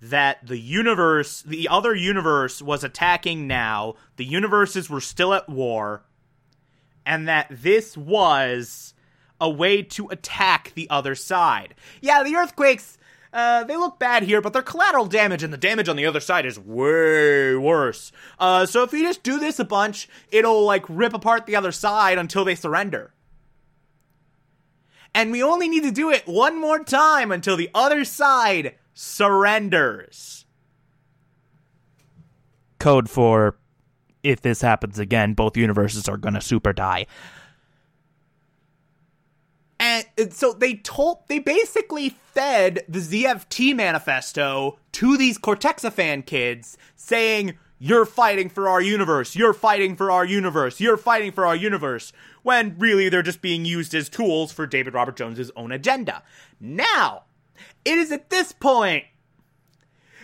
that 0.00 0.46
the 0.46 0.58
universe, 0.58 1.42
the 1.42 1.68
other 1.68 1.94
universe, 1.94 2.62
was 2.62 2.82
attacking 2.82 3.46
now, 3.46 3.96
the 4.16 4.24
universes 4.24 4.88
were 4.88 5.00
still 5.00 5.34
at 5.34 5.48
war, 5.48 6.04
and 7.04 7.28
that 7.28 7.48
this 7.50 7.98
was 7.98 8.93
a 9.40 9.50
way 9.50 9.82
to 9.82 10.08
attack 10.08 10.72
the 10.74 10.88
other 10.90 11.14
side. 11.14 11.74
Yeah, 12.00 12.22
the 12.22 12.36
earthquakes, 12.36 12.98
uh, 13.32 13.64
they 13.64 13.76
look 13.76 13.98
bad 13.98 14.22
here, 14.22 14.40
but 14.40 14.52
they're 14.52 14.62
collateral 14.62 15.06
damage, 15.06 15.42
and 15.42 15.52
the 15.52 15.58
damage 15.58 15.88
on 15.88 15.96
the 15.96 16.06
other 16.06 16.20
side 16.20 16.46
is 16.46 16.58
way 16.58 17.56
worse. 17.56 18.12
Uh, 18.38 18.64
so 18.64 18.82
if 18.82 18.92
you 18.92 19.02
just 19.02 19.22
do 19.22 19.38
this 19.38 19.58
a 19.58 19.64
bunch, 19.64 20.08
it'll 20.30 20.64
like 20.64 20.84
rip 20.88 21.14
apart 21.14 21.46
the 21.46 21.56
other 21.56 21.72
side 21.72 22.16
until 22.16 22.44
they 22.44 22.54
surrender. 22.54 23.12
And 25.14 25.30
we 25.30 25.42
only 25.42 25.68
need 25.68 25.84
to 25.84 25.92
do 25.92 26.10
it 26.10 26.26
one 26.26 26.60
more 26.60 26.82
time 26.82 27.30
until 27.30 27.56
the 27.56 27.70
other 27.74 28.04
side 28.04 28.74
surrenders. 28.94 30.44
Code 32.78 33.08
for 33.08 33.56
if 34.24 34.40
this 34.40 34.62
happens 34.62 34.98
again, 34.98 35.34
both 35.34 35.56
universes 35.56 36.08
are 36.08 36.16
gonna 36.16 36.40
super 36.40 36.72
die. 36.72 37.06
And 39.84 40.32
so 40.32 40.54
they 40.54 40.76
told, 40.76 41.18
they 41.28 41.40
basically 41.40 42.16
fed 42.32 42.86
the 42.88 43.00
ZFT 43.00 43.76
manifesto 43.76 44.78
to 44.92 45.18
these 45.18 45.36
Cortexiphan 45.36 46.24
kids 46.24 46.78
saying, 46.96 47.58
you're 47.78 48.06
fighting 48.06 48.48
for 48.48 48.66
our 48.66 48.80
universe, 48.80 49.36
you're 49.36 49.52
fighting 49.52 49.94
for 49.94 50.10
our 50.10 50.24
universe, 50.24 50.80
you're 50.80 50.96
fighting 50.96 51.32
for 51.32 51.44
our 51.44 51.54
universe, 51.54 52.14
when 52.42 52.78
really 52.78 53.10
they're 53.10 53.22
just 53.22 53.42
being 53.42 53.66
used 53.66 53.94
as 53.94 54.08
tools 54.08 54.52
for 54.52 54.66
David 54.66 54.94
Robert 54.94 55.16
Jones's 55.16 55.50
own 55.54 55.70
agenda. 55.70 56.22
Now, 56.58 57.24
it 57.84 57.98
is 57.98 58.10
at 58.10 58.30
this 58.30 58.52
point, 58.52 59.04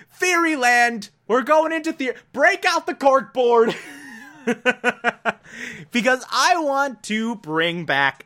Fairyland, 0.09 1.11
we're 1.29 1.43
going 1.43 1.73
into 1.73 1.93
theater, 1.93 2.19
break 2.33 2.65
out 2.65 2.87
the 2.87 2.95
corkboard! 2.95 3.77
because 5.91 6.25
I 6.31 6.57
want 6.57 7.03
to 7.05 7.35
bring 7.37 7.85
back 7.85 8.25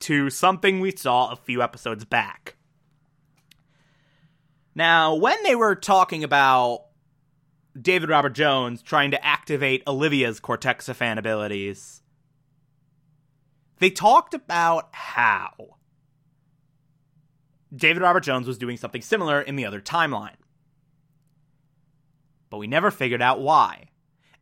to 0.00 0.30
something 0.30 0.80
we 0.80 0.94
saw 0.94 1.30
a 1.30 1.36
few 1.36 1.62
episodes 1.62 2.04
back. 2.04 2.56
Now, 4.74 5.14
when 5.14 5.42
they 5.42 5.54
were 5.54 5.74
talking 5.74 6.22
about 6.22 6.84
David 7.80 8.08
Robert 8.08 8.34
Jones 8.34 8.82
trying 8.82 9.10
to 9.10 9.24
activate 9.24 9.82
Olivia's 9.86 10.40
Cortexiphan 10.40 11.18
abilities, 11.18 12.02
they 13.78 13.90
talked 13.90 14.34
about 14.34 14.88
how 14.92 15.78
David 17.74 18.02
Robert 18.02 18.22
Jones 18.22 18.46
was 18.46 18.58
doing 18.58 18.76
something 18.76 19.02
similar 19.02 19.40
in 19.40 19.56
the 19.56 19.66
other 19.66 19.80
timeline. 19.80 20.36
But 22.50 22.58
we 22.58 22.66
never 22.66 22.90
figured 22.90 23.22
out 23.22 23.40
why. 23.40 23.90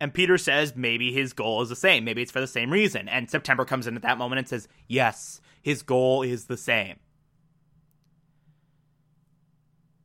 And 0.01 0.13
Peter 0.13 0.37
says 0.37 0.77
maybe 0.77 1.13
his 1.13 1.33
goal 1.33 1.63
is 1.63 1.69
the 1.69 1.77
same. 1.77 2.05
Maybe 2.05 2.23
it's 2.23 2.31
for 2.31 2.41
the 2.41 2.47
same 2.47 2.71
reason. 2.71 3.09
And 3.09 3.31
September 3.31 3.65
comes 3.65 3.87
in 3.87 3.97
at 3.97 4.03
that 4.03 4.19
moment 4.19 4.41
and 4.41 4.49
says, 4.49 4.69
yes, 4.87 5.41
his 5.63 5.83
goal 5.83 6.23
is 6.23 6.45
the 6.47 6.57
same. 6.57 6.97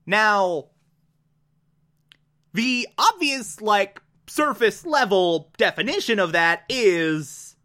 Now, 0.06 0.70
the 2.54 2.88
obvious, 2.98 3.62
like, 3.62 4.02
surface 4.28 4.86
level 4.86 5.52
definition 5.58 6.20
of 6.20 6.32
that 6.32 6.64
is 6.70 7.56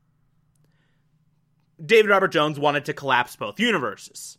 David 1.84 2.10
Robert 2.10 2.32
Jones 2.32 2.58
wanted 2.58 2.84
to 2.86 2.92
collapse 2.92 3.36
both 3.36 3.60
universes. 3.60 4.36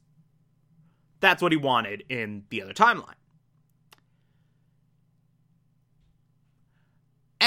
That's 1.19 1.41
what 1.41 1.51
he 1.51 1.57
wanted 1.57 2.03
in 2.09 2.43
the 2.49 2.61
other 2.61 2.73
timeline. 2.73 3.15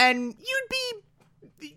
And 0.01 0.35
you'd 0.39 0.69
be. 1.61 1.77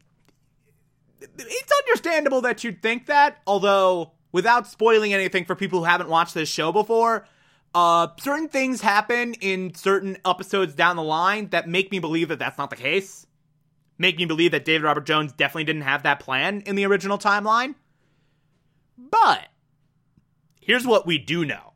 It's 1.37 1.71
understandable 1.87 2.41
that 2.41 2.63
you'd 2.63 2.81
think 2.81 3.07
that, 3.07 3.41
although 3.45 4.11
without 4.31 4.65
spoiling 4.65 5.13
anything 5.13 5.43
for 5.43 5.55
people 5.55 5.79
who 5.79 5.85
haven't 5.85 6.07
watched 6.07 6.33
this 6.33 6.47
show 6.47 6.71
before, 6.71 7.27
uh, 7.75 8.07
certain 8.19 8.47
things 8.47 8.79
happen 8.81 9.33
in 9.35 9.73
certain 9.73 10.17
episodes 10.25 10.73
down 10.73 10.95
the 10.95 11.03
line 11.03 11.49
that 11.49 11.67
make 11.67 11.91
me 11.91 11.99
believe 11.99 12.29
that 12.29 12.39
that's 12.39 12.57
not 12.57 12.69
the 12.69 12.77
case. 12.77 13.27
Make 13.97 14.17
me 14.17 14.25
believe 14.25 14.51
that 14.51 14.63
David 14.63 14.85
Robert 14.85 15.05
Jones 15.05 15.33
definitely 15.33 15.65
didn't 15.65 15.81
have 15.81 16.03
that 16.03 16.21
plan 16.21 16.61
in 16.61 16.75
the 16.75 16.85
original 16.85 17.17
timeline. 17.17 17.75
But 18.97 19.47
here's 20.61 20.87
what 20.87 21.05
we 21.05 21.17
do 21.17 21.45
know 21.45 21.73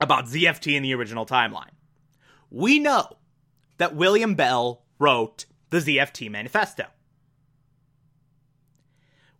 about 0.00 0.26
ZFT 0.26 0.74
in 0.76 0.82
the 0.84 0.94
original 0.94 1.26
timeline. 1.26 1.72
We 2.50 2.78
know 2.78 3.16
that 3.78 3.96
William 3.96 4.34
Bell 4.34 4.82
wrote 5.00 5.46
the 5.70 5.78
ZFT 5.78 6.30
Manifesto. 6.30 6.84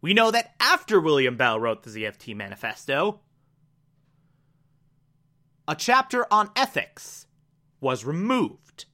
We 0.01 0.15
know 0.15 0.31
that 0.31 0.55
after 0.59 0.99
William 0.99 1.37
Bell 1.37 1.61
wrote 1.61 1.83
the 1.83 1.91
ZFT 1.91 2.35
Manifesto, 2.35 3.21
a 5.69 5.77
chapter 5.77 6.27
on 6.33 6.51
ethics 6.57 7.27
was 7.81 8.05
removed. 8.05 8.87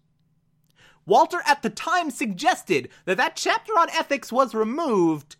Walter 1.06 1.40
at 1.46 1.62
the 1.62 1.70
time 1.70 2.10
suggested 2.10 2.88
that 3.04 3.16
that 3.16 3.36
chapter 3.36 3.72
on 3.78 3.88
ethics 3.90 4.32
was 4.32 4.52
removed 4.54 5.36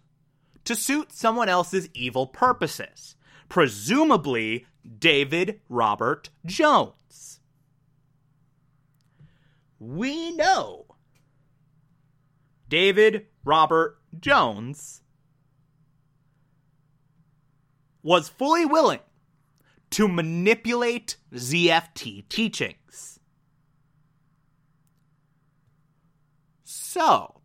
to 0.65 0.77
suit 0.77 1.13
someone 1.13 1.49
else's 1.49 1.89
evil 1.93 2.29
purposes, 2.29 3.17
presumably 3.49 4.67
David 4.99 5.61
Robert 5.69 6.31
Jones. 6.45 7.41
We 9.81 10.31
know 10.31 10.86
David 12.69 13.27
Robert 13.45 13.99
Jones 14.19 15.03
was 18.03 18.29
fully 18.29 18.65
willing 18.65 19.01
to 19.91 20.09
manipulate 20.09 21.17
ZFT 21.33 22.29
teachings. 22.29 23.19
So, 26.65 27.41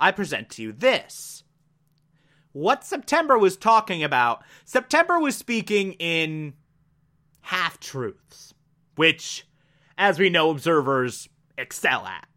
I 0.00 0.10
present 0.10 0.50
to 0.50 0.62
you 0.62 0.72
this. 0.72 1.44
What 2.52 2.84
September 2.84 3.38
was 3.38 3.56
talking 3.56 4.02
about, 4.02 4.42
September 4.64 5.18
was 5.18 5.36
speaking 5.36 5.94
in 5.94 6.54
half 7.40 7.80
truths, 7.80 8.52
which, 8.96 9.46
as 9.96 10.18
we 10.18 10.28
know, 10.28 10.50
observers 10.50 11.28
excel 11.56 12.06
at. 12.06 12.28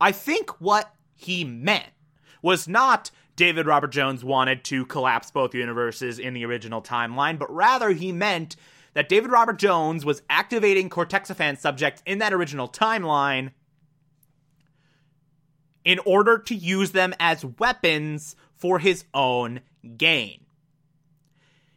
I 0.00 0.12
think 0.12 0.60
what 0.60 0.94
he 1.14 1.44
meant 1.44 1.90
was 2.42 2.68
not 2.68 3.10
David 3.36 3.66
Robert 3.66 3.92
Jones 3.92 4.24
wanted 4.24 4.64
to 4.64 4.84
collapse 4.86 5.30
both 5.30 5.54
universes 5.54 6.18
in 6.18 6.34
the 6.34 6.44
original 6.44 6.82
timeline, 6.82 7.38
but 7.38 7.52
rather 7.54 7.90
he 7.90 8.12
meant 8.12 8.56
that 8.94 9.08
David 9.08 9.30
Robert 9.30 9.58
Jones 9.58 10.04
was 10.04 10.22
activating 10.28 10.90
Cortexiphan 10.90 11.56
subjects 11.58 12.02
in 12.04 12.18
that 12.18 12.32
original 12.32 12.68
timeline 12.68 13.52
in 15.84 15.98
order 16.00 16.36
to 16.38 16.54
use 16.54 16.90
them 16.92 17.14
as 17.20 17.44
weapons 17.44 18.36
for 18.56 18.78
his 18.78 19.04
own 19.14 19.60
gain. 19.96 20.44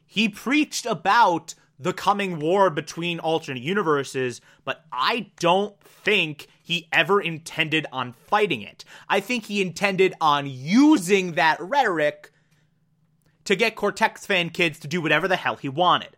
He 0.06 0.28
preached 0.28 0.86
about 0.86 1.54
the 1.80 1.94
coming 1.94 2.40
war 2.40 2.70
between 2.70 3.20
alternate 3.20 3.64
universes, 3.64 4.42
but 4.66 4.84
I 4.92 5.32
don't 5.40 5.80
think 5.82 6.48
he 6.72 6.88
ever 6.94 7.20
intended 7.20 7.86
on 7.92 8.14
fighting 8.14 8.62
it. 8.62 8.86
I 9.10 9.20
think 9.20 9.46
he 9.46 9.62
intended 9.62 10.14
on 10.22 10.46
using 10.48 11.34
that 11.34 11.60
rhetoric 11.60 12.32
to 13.44 13.58
get 13.58 13.76
Cortexiphan 13.76 14.54
kids 14.54 14.80
to 14.80 14.88
do 14.88 15.02
whatever 15.02 15.28
the 15.28 15.36
hell 15.36 15.58
he 15.58 15.68
wanted. 15.68 16.16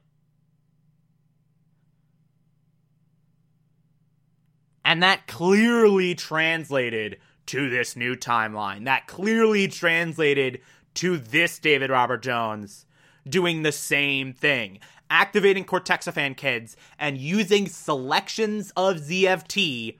And 4.86 5.02
that 5.02 5.26
clearly 5.26 6.14
translated 6.14 7.18
to 7.48 7.72
this 7.72 7.96
new 7.96 8.16
timeline. 8.16 8.86
That 8.86 9.08
clearly 9.08 9.68
translated 9.68 10.62
to 10.94 11.18
this 11.18 11.58
David 11.58 11.90
Robert 11.90 12.22
Jones 12.22 12.86
doing 13.28 13.64
the 13.64 13.72
same 13.72 14.34
thing. 14.34 14.78
Activating 15.10 15.66
Cortexiphan 15.66 16.38
kids 16.38 16.78
and 17.00 17.18
using 17.18 17.68
selections 17.68 18.72
of 18.78 18.98
ZFT 18.98 19.98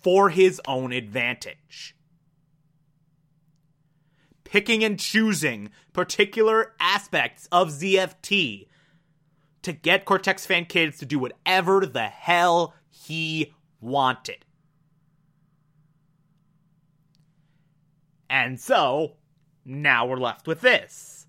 for 0.00 0.30
his 0.30 0.60
own 0.66 0.92
advantage. 0.92 1.94
Picking 4.44 4.82
and 4.82 4.98
choosing 4.98 5.70
particular 5.92 6.72
aspects 6.80 7.48
of 7.52 7.68
ZFT 7.68 8.66
to 9.62 9.72
get 9.72 10.06
Cortexiphan 10.06 10.68
kids 10.68 10.98
to 10.98 11.06
do 11.06 11.18
whatever 11.18 11.84
the 11.84 12.06
hell 12.06 12.74
he 12.88 13.52
wanted. 13.80 14.44
And 18.30 18.60
so, 18.60 19.16
now 19.64 20.06
we're 20.06 20.16
left 20.16 20.46
with 20.46 20.60
this. 20.60 21.26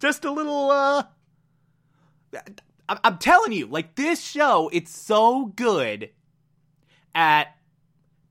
Just 0.00 0.24
a 0.24 0.32
little, 0.32 0.70
uh. 0.70 1.04
I'm 3.04 3.18
telling 3.18 3.52
you, 3.52 3.66
like, 3.66 3.94
this 3.94 4.20
show, 4.20 4.68
it's 4.72 4.96
so 4.96 5.46
good 5.46 6.10
at 7.14 7.56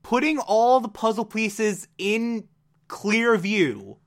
putting 0.02 0.38
all 0.38 0.80
the 0.80 0.88
puzzle 0.88 1.24
pieces 1.24 1.88
in 1.98 2.48
clear 2.88 3.36
view 3.36 3.98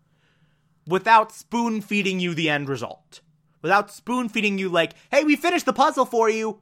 without 0.87 1.31
spoon 1.31 1.81
feeding 1.81 2.19
you 2.19 2.33
the 2.33 2.49
end 2.49 2.69
result. 2.69 3.21
Without 3.61 3.89
spoon 3.89 4.29
feeding 4.29 4.57
you, 4.59 4.69
like, 4.69 4.93
hey, 5.09 5.23
we 5.23 5.35
finished 5.35 5.65
the 5.65 5.73
puzzle 5.73 6.05
for 6.05 6.29
you. 6.29 6.59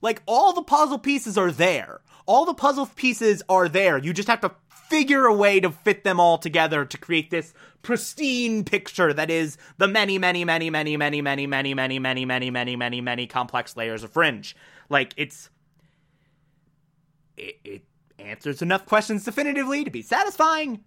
Like, 0.00 0.22
all 0.26 0.52
the 0.52 0.62
puzzle 0.62 0.98
pieces 0.98 1.36
are 1.36 1.50
there. 1.50 2.02
All 2.26 2.44
the 2.44 2.54
puzzle 2.54 2.86
pieces 2.86 3.42
are 3.48 3.68
there. 3.68 3.98
You 3.98 4.12
just 4.12 4.28
have 4.28 4.40
to 4.42 4.52
figure 4.88 5.26
a 5.26 5.34
way 5.34 5.60
to 5.60 5.70
fit 5.70 6.04
them 6.04 6.20
all 6.20 6.38
together 6.38 6.84
to 6.84 6.98
create 6.98 7.30
this 7.30 7.52
pristine 7.82 8.64
picture 8.64 9.12
that 9.12 9.30
is 9.30 9.56
the 9.78 9.86
many, 9.88 10.18
many, 10.18 10.44
many, 10.44 10.70
many, 10.70 10.96
many, 10.96 11.20
many, 11.20 11.46
many, 11.46 11.74
many, 11.74 11.98
many, 11.98 12.24
many, 12.26 12.50
many, 12.50 12.76
many, 12.76 13.00
many 13.00 13.26
complex 13.26 13.76
layers 13.76 14.02
of 14.02 14.12
fringe. 14.12 14.56
Like 14.88 15.14
it's 15.16 15.50
it, 17.36 17.56
it 17.64 17.82
answers 18.18 18.62
enough 18.62 18.86
questions 18.86 19.24
definitively 19.24 19.84
to 19.84 19.90
be 19.90 20.02
satisfying 20.02 20.84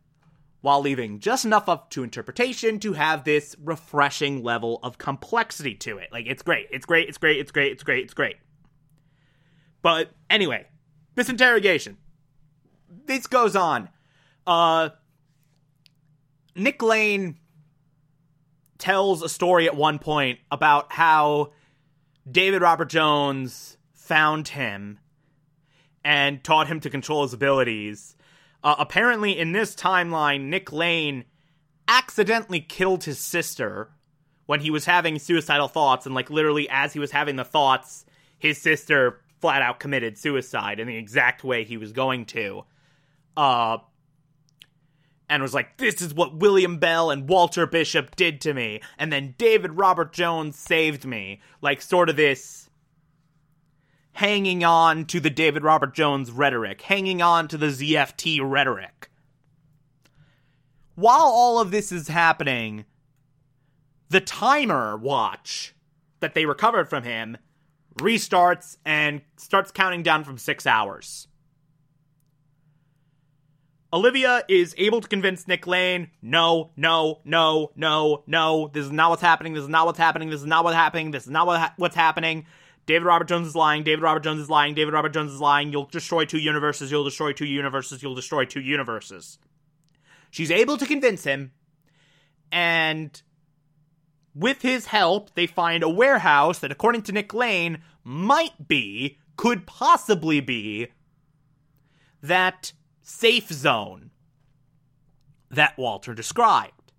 while 0.62 0.82
leaving 0.82 1.20
just 1.20 1.46
enough 1.46 1.70
up 1.70 1.90
to 1.92 2.04
interpretation 2.04 2.80
to 2.80 2.94
have 2.94 3.24
this 3.24 3.56
refreshing 3.64 4.44
level 4.44 4.80
of 4.84 4.98
complexity 4.98 5.76
to 5.76 5.98
it. 5.98 6.12
Like 6.12 6.26
it's 6.28 6.42
great. 6.42 6.68
It's 6.72 6.86
great. 6.86 7.08
It's 7.08 7.18
great. 7.18 7.38
It's 7.40 7.52
great. 7.52 7.72
It's 7.72 7.84
great. 7.84 8.04
It's 8.04 8.14
great. 8.14 8.36
But 9.82 10.12
anyway, 10.30 10.68
this 11.16 11.30
interrogation 11.30 11.98
this 13.06 13.28
goes 13.28 13.56
on. 13.56 13.90
Uh, 14.46 14.90
Nick 16.56 16.82
Lane 16.82 17.38
tells 18.78 19.22
a 19.22 19.30
story 19.30 19.68
at 19.68 19.76
one 19.76 20.00
point 20.00 20.40
about 20.52 20.92
how 20.92 21.52
David 22.30 22.62
Robert 22.62 22.90
Jones 22.90 23.78
found 23.94 24.48
him 24.50 25.00
and 26.04 26.44
taught 26.44 26.68
him 26.68 26.80
to 26.80 26.90
control 26.90 27.24
his 27.24 27.34
abilities. 27.34 28.16
Uh, 28.64 28.76
apparently, 28.80 29.38
in 29.38 29.52
this 29.52 29.76
timeline, 29.76 30.46
Nick 30.46 30.72
Lane 30.72 31.26
accidentally 31.88 32.60
killed 32.60 33.04
his 33.04 33.20
sister 33.20 33.90
when 34.46 34.62
he 34.62 34.72
was 34.72 34.86
having 34.86 35.20
suicidal 35.20 35.68
thoughts, 35.68 36.06
and 36.06 36.16
like 36.16 36.30
literally 36.30 36.68
as 36.70 36.94
he 36.94 37.00
was 37.00 37.12
having 37.12 37.36
the 37.36 37.44
thoughts, 37.44 38.06
his 38.38 38.58
sister 38.58 39.22
flat 39.40 39.62
out 39.62 39.80
committed 39.80 40.18
suicide 40.18 40.80
in 40.80 40.88
the 40.88 40.98
exact 40.98 41.44
way 41.44 41.64
he 41.64 41.78
was 41.78 41.92
going 41.92 42.26
to 42.26 42.64
uh, 43.40 43.78
and 45.30 45.42
was 45.42 45.54
like, 45.54 45.78
this 45.78 46.02
is 46.02 46.14
what 46.14 46.36
William 46.36 46.78
Bell 46.78 47.10
and 47.10 47.30
Walter 47.30 47.66
Bishop 47.66 48.18
did 48.18 48.42
to 48.42 48.54
me. 48.54 48.82
And 48.98 49.14
then 49.14 49.36
David 49.38 49.78
Robert 49.78 50.12
Jones 50.12 50.60
saved 50.60 51.06
me. 51.06 51.40
Like, 51.62 51.82
sort 51.82 52.10
of 52.10 52.18
this 52.18 52.70
hanging 54.12 54.66
on 54.66 55.06
to 55.06 55.22
the 55.22 55.30
David 55.30 55.64
Robert 55.64 55.94
Jones 55.94 56.32
rhetoric, 56.32 56.82
hanging 56.82 57.22
on 57.22 57.48
to 57.48 57.58
the 57.58 57.68
ZFT 57.68 58.42
rhetoric. 58.44 59.10
While 60.96 61.28
all 61.28 61.60
of 61.60 61.72
this 61.72 61.94
is 61.94 62.10
happening, 62.10 62.84
the 64.10 64.20
timer 64.20 64.98
watch 64.98 65.74
that 66.20 66.34
they 66.34 66.46
recovered 66.46 66.90
from 66.90 67.04
him 67.04 67.38
restarts 67.96 68.76
and 68.84 69.22
starts 69.38 69.72
counting 69.72 70.04
down 70.04 70.26
from 70.26 70.38
six 70.38 70.68
hours. 70.68 71.29
Olivia 73.92 74.44
is 74.48 74.76
able 74.78 75.02
to 75.02 75.08
convince 75.08 75.48
Nick 75.48 75.66
Lane, 75.66 76.12
no, 76.22 76.70
no, 76.78 77.22
no, 77.26 77.72
no, 77.76 78.24
no, 78.28 78.70
this 78.72 78.86
is 78.86 78.92
not 78.92 79.10
what's 79.10 79.22
happening, 79.22 79.54
this 79.54 79.64
is 79.64 79.70
not 79.70 79.88
what's 79.88 79.98
happening, 79.98 80.30
this 80.30 80.42
is 80.42 80.46
not 80.46 80.64
what's 80.64 80.76
happening, 80.76 81.12
this 81.12 81.24
is 81.24 81.30
not 81.30 81.48
what 81.48 81.60
ha- 81.60 81.74
what's 81.78 81.96
happening. 81.96 82.46
David 82.86 83.06
Robert 83.06 83.28
Jones 83.28 83.48
is 83.48 83.56
lying, 83.56 83.84
David 83.84 84.04
Robert 84.04 84.24
Jones 84.24 84.42
is 84.42 84.50
lying, 84.50 84.76
David 84.76 84.94
Robert 84.94 85.14
Jones 85.14 85.32
is 85.32 85.42
lying, 85.42 85.72
you'll 85.72 85.86
destroy 85.86 86.24
two 86.26 86.38
universes, 86.38 86.92
you'll 86.92 87.04
destroy 87.04 87.34
two 87.34 87.46
universes, 87.46 88.04
you'll 88.04 88.16
destroy 88.16 88.46
two 88.46 88.62
universes. 88.62 89.40
She's 90.30 90.52
able 90.52 90.78
to 90.78 90.86
convince 90.86 91.24
him, 91.24 91.52
and 92.52 93.20
with 94.36 94.62
his 94.62 94.88
help, 94.88 95.34
they 95.34 95.48
find 95.48 95.82
a 95.82 95.90
warehouse 95.90 96.60
that, 96.60 96.72
according 96.72 97.02
to 97.04 97.12
Nick 97.12 97.34
Lane, 97.34 97.80
might 98.04 98.68
be, 98.68 99.18
could 99.36 99.66
possibly 99.66 100.42
be, 100.42 100.88
that 102.22 102.74
safe 103.10 103.52
zone 103.52 104.12
that 105.50 105.78
Walter 105.78 106.14
described. 106.14 106.94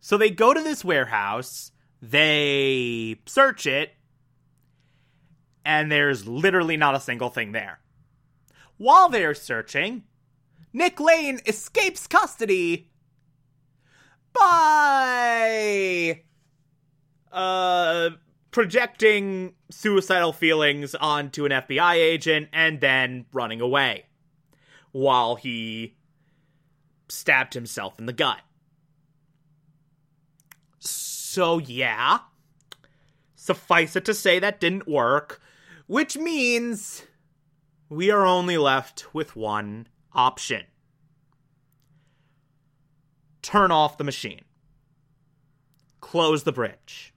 So 0.00 0.16
they 0.16 0.30
go 0.30 0.54
to 0.54 0.62
this 0.62 0.84
warehouse. 0.84 1.72
They 2.00 3.20
search 3.26 3.66
it, 3.66 3.94
and 5.64 5.90
there's 5.90 6.26
literally 6.26 6.76
not 6.76 6.94
a 6.94 7.00
single 7.00 7.30
thing 7.30 7.52
there. 7.52 7.80
While 8.78 9.08
they're 9.08 9.34
searching, 9.34 10.04
Nick 10.72 10.98
Lane 10.98 11.40
escapes 11.46 12.06
custody 12.06 12.90
by 14.32 16.22
uh 17.30 18.10
projecting 18.52 19.54
suicidal 19.70 20.32
feelings 20.32 20.94
onto 20.94 21.44
an 21.44 21.50
FBI 21.50 21.94
agent 21.94 22.48
and 22.52 22.80
then 22.80 23.26
running 23.32 23.60
away 23.60 24.04
while 24.92 25.34
he 25.34 25.96
stabbed 27.08 27.54
himself 27.54 27.98
in 27.98 28.06
the 28.06 28.12
gut. 28.12 28.40
So, 30.78 31.58
yeah. 31.58 32.20
Suffice 33.34 33.96
it 33.96 34.04
to 34.04 34.14
say 34.14 34.38
that 34.38 34.60
didn't 34.60 34.86
work, 34.86 35.40
which 35.88 36.16
means 36.16 37.02
we 37.88 38.10
are 38.10 38.24
only 38.24 38.56
left 38.56 39.12
with 39.12 39.34
one 39.34 39.88
option 40.12 40.66
turn 43.42 43.70
off 43.70 43.98
the 43.98 44.04
machine, 44.04 44.44
close 46.00 46.44
the 46.44 46.52
bridge. 46.52 47.11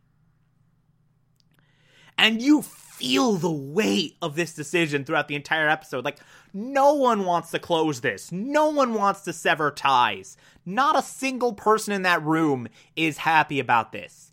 And 2.18 2.42
you 2.42 2.62
feel 2.62 3.34
the 3.34 3.52
weight 3.52 4.16
of 4.22 4.36
this 4.36 4.54
decision 4.54 5.04
throughout 5.04 5.28
the 5.28 5.36
entire 5.36 5.68
episode. 5.68 6.06
Like, 6.06 6.20
no 6.54 6.94
one 6.94 7.26
wants 7.26 7.52
to 7.52 7.60
close 7.60 8.02
this. 8.02 8.32
No 8.32 8.70
one 8.70 8.94
wants 8.94 9.22
to 9.22 9.34
sever 9.34 9.72
ties. 9.72 10.38
Not 10.66 10.98
a 10.98 11.02
single 11.02 11.54
person 11.54 11.94
in 11.94 12.04
that 12.04 12.24
room 12.24 12.68
is 12.96 13.18
happy 13.18 13.60
about 13.60 13.92
this. 13.92 14.32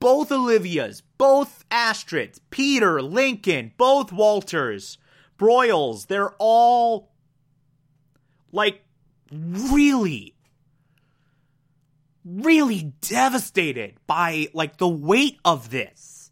Both 0.00 0.30
Olivia's, 0.30 1.02
both 1.18 1.64
Astrids, 1.72 2.40
Peter, 2.50 3.02
Lincoln, 3.02 3.72
both 3.76 4.12
Walters, 4.12 4.98
Broyles, 5.36 6.06
they're 6.06 6.34
all 6.38 7.10
like 8.52 8.82
really 9.32 10.34
really 12.24 12.92
devastated 13.00 13.94
by 14.06 14.48
like 14.52 14.76
the 14.76 14.88
weight 14.88 15.38
of 15.44 15.70
this. 15.70 16.27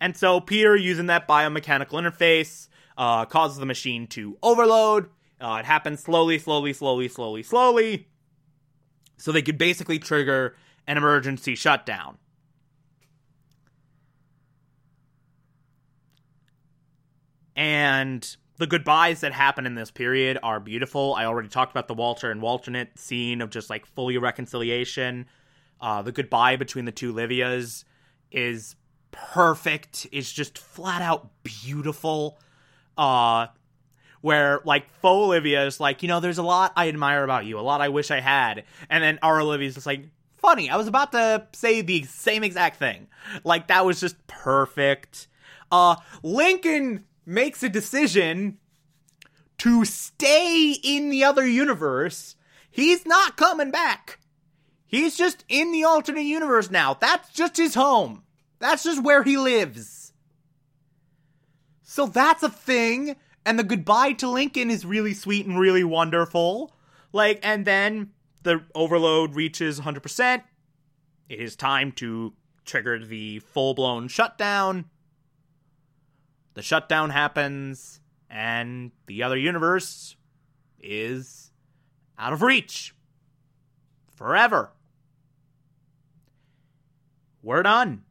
And 0.00 0.16
so 0.16 0.40
Peter 0.40 0.76
using 0.76 1.06
that 1.06 1.26
biomechanical 1.26 1.92
interface 1.92 2.68
uh, 2.96 3.24
causes 3.24 3.58
the 3.58 3.66
machine 3.66 4.06
to 4.08 4.38
overload. 4.42 5.08
Uh, 5.40 5.58
it 5.60 5.64
happens 5.64 6.00
slowly, 6.00 6.38
slowly, 6.38 6.72
slowly, 6.72 7.08
slowly, 7.08 7.42
slowly. 7.42 8.08
So 9.16 9.32
they 9.32 9.42
could 9.42 9.58
basically 9.58 9.98
trigger 9.98 10.56
an 10.86 10.96
emergency 10.96 11.54
shutdown. 11.54 12.18
And 17.54 18.36
the 18.58 18.68
goodbyes 18.68 19.20
that 19.20 19.32
happen 19.32 19.66
in 19.66 19.74
this 19.74 19.90
period 19.90 20.38
are 20.42 20.60
beautiful. 20.60 21.14
I 21.16 21.24
already 21.24 21.48
talked 21.48 21.72
about 21.72 21.88
the 21.88 21.94
Walter 21.94 22.30
and 22.30 22.40
Walternate 22.40 22.96
scene 22.98 23.40
of 23.40 23.50
just 23.50 23.68
like 23.68 23.84
fully 23.84 24.16
reconciliation. 24.16 25.26
Uh, 25.80 26.02
the 26.02 26.12
goodbye 26.12 26.56
between 26.56 26.84
the 26.84 26.92
two 26.92 27.12
Livias 27.12 27.84
is 28.30 28.76
perfect. 29.10 30.06
It's 30.12 30.32
just 30.32 30.58
flat 30.58 31.02
out 31.02 31.28
beautiful. 31.42 32.38
Uh, 32.96 33.48
where 34.20 34.60
like 34.64 34.90
faux 35.00 35.26
Olivia 35.26 35.64
is 35.66 35.78
like, 35.78 36.02
you 36.02 36.08
know, 36.08 36.20
there's 36.20 36.38
a 36.38 36.42
lot 36.42 36.72
I 36.76 36.88
admire 36.88 37.22
about 37.22 37.46
you, 37.46 37.58
a 37.58 37.62
lot 37.62 37.80
I 37.80 37.88
wish 37.88 38.10
I 38.10 38.20
had, 38.20 38.64
and 38.90 39.02
then 39.02 39.18
our 39.22 39.40
Olivia's 39.40 39.74
just 39.74 39.86
like, 39.86 40.06
funny. 40.36 40.70
I 40.70 40.76
was 40.76 40.88
about 40.88 41.12
to 41.12 41.46
say 41.52 41.82
the 41.82 42.02
same 42.04 42.42
exact 42.42 42.76
thing. 42.76 43.08
Like 43.44 43.68
that 43.68 43.84
was 43.84 44.00
just 44.00 44.26
perfect. 44.26 45.28
Uh, 45.70 45.96
Lincoln 46.22 47.04
makes 47.26 47.62
a 47.62 47.68
decision 47.68 48.58
to 49.58 49.84
stay 49.84 50.76
in 50.82 51.10
the 51.10 51.24
other 51.24 51.46
universe, 51.46 52.36
he's 52.70 53.04
not 53.04 53.36
coming 53.36 53.70
back. 53.70 54.20
He's 54.86 55.18
just 55.18 55.44
in 55.48 55.72
the 55.72 55.84
alternate 55.84 56.22
universe 56.22 56.70
now. 56.70 56.94
That's 56.94 57.30
just 57.30 57.56
his 57.56 57.74
home. 57.74 58.22
That's 58.58 58.82
just 58.82 59.02
where 59.02 59.22
he 59.22 59.36
lives. 59.36 60.12
So 61.82 62.06
that's 62.06 62.42
a 62.42 62.50
thing. 62.50 63.16
And 63.46 63.58
the 63.58 63.64
goodbye 63.64 64.12
to 64.14 64.28
Lincoln 64.28 64.70
is 64.70 64.84
really 64.84 65.14
sweet 65.14 65.46
and 65.46 65.58
really 65.58 65.84
wonderful. 65.84 66.72
Like, 67.12 67.40
and 67.42 67.64
then 67.64 68.10
the 68.42 68.62
overload 68.74 69.34
reaches 69.34 69.80
100%. 69.80 70.42
It 71.28 71.40
is 71.40 71.56
time 71.56 71.92
to 71.92 72.34
trigger 72.64 73.04
the 73.04 73.38
full 73.40 73.74
blown 73.74 74.08
shutdown. 74.08 74.86
The 76.54 76.62
shutdown 76.62 77.10
happens, 77.10 78.00
and 78.28 78.90
the 79.06 79.22
other 79.22 79.36
universe 79.36 80.16
is 80.80 81.52
out 82.18 82.32
of 82.32 82.42
reach. 82.42 82.94
Forever. 84.14 84.72
We're 87.42 87.62
done. 87.62 88.02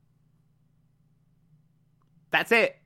That's 2.32 2.52
it. 2.52 2.78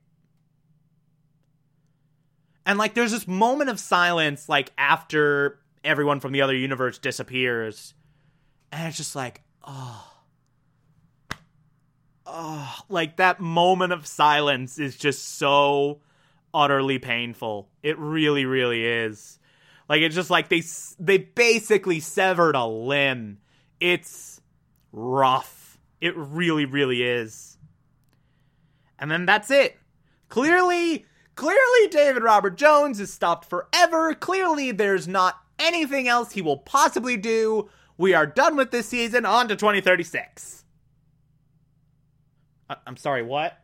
And 2.66 2.78
like 2.78 2.94
there's 2.94 3.12
this 3.12 3.28
moment 3.28 3.70
of 3.70 3.80
silence 3.80 4.48
like 4.48 4.72
after 4.78 5.60
everyone 5.84 6.20
from 6.20 6.32
the 6.32 6.42
other 6.42 6.56
universe 6.56 6.98
disappears. 6.98 7.94
And 8.72 8.88
it's 8.88 8.98
just 8.98 9.16
like, 9.16 9.42
oh 9.64 10.12
oh, 12.32 12.76
like 12.90 13.18
that 13.18 13.40
moment 13.40 13.94
of 13.94 14.08
silence 14.08 14.80
is 14.80 14.96
just 14.98 15.38
so 15.38 16.00
utterly 16.54 17.00
painful. 17.00 17.70
It 17.84 17.98
really, 18.00 18.46
really 18.46 18.86
is. 18.86 19.40
Like 19.90 20.02
it's 20.02 20.16
just 20.16 20.30
like 20.30 20.50
they 20.50 20.64
they 21.00 21.18
basically 21.18 22.00
severed 22.00 22.56
a 22.56 22.66
limb. 22.66 23.40
It's 23.80 24.42
rough. 24.92 25.78
It 26.00 26.16
really, 26.16 26.66
really 26.66 27.04
is. 27.04 27.58
And 29.02 29.12
then 29.12 29.26
that's 29.26 29.52
it. 29.52 29.78
Clearly, 30.30 31.06
clearly 31.36 31.88
David 31.90 32.24
Robert 32.24 32.56
Jones 32.56 33.00
is 33.00 33.12
stopped 33.12 33.50
forever. 33.50 34.14
Clearly 34.14 34.72
there's 34.72 35.08
not 35.08 35.42
anything 35.60 36.08
else 36.08 36.32
he 36.32 36.42
will 36.42 36.58
possibly 36.58 37.18
do. 37.18 37.70
We 37.98 38.14
are 38.14 38.28
done 38.28 38.56
with 38.56 38.72
this 38.72 38.88
season. 38.88 39.26
On 39.26 39.48
to 39.48 39.56
2036. 39.56 40.64
I'm 42.88 42.96
sorry, 42.96 43.24
what? 43.24 43.58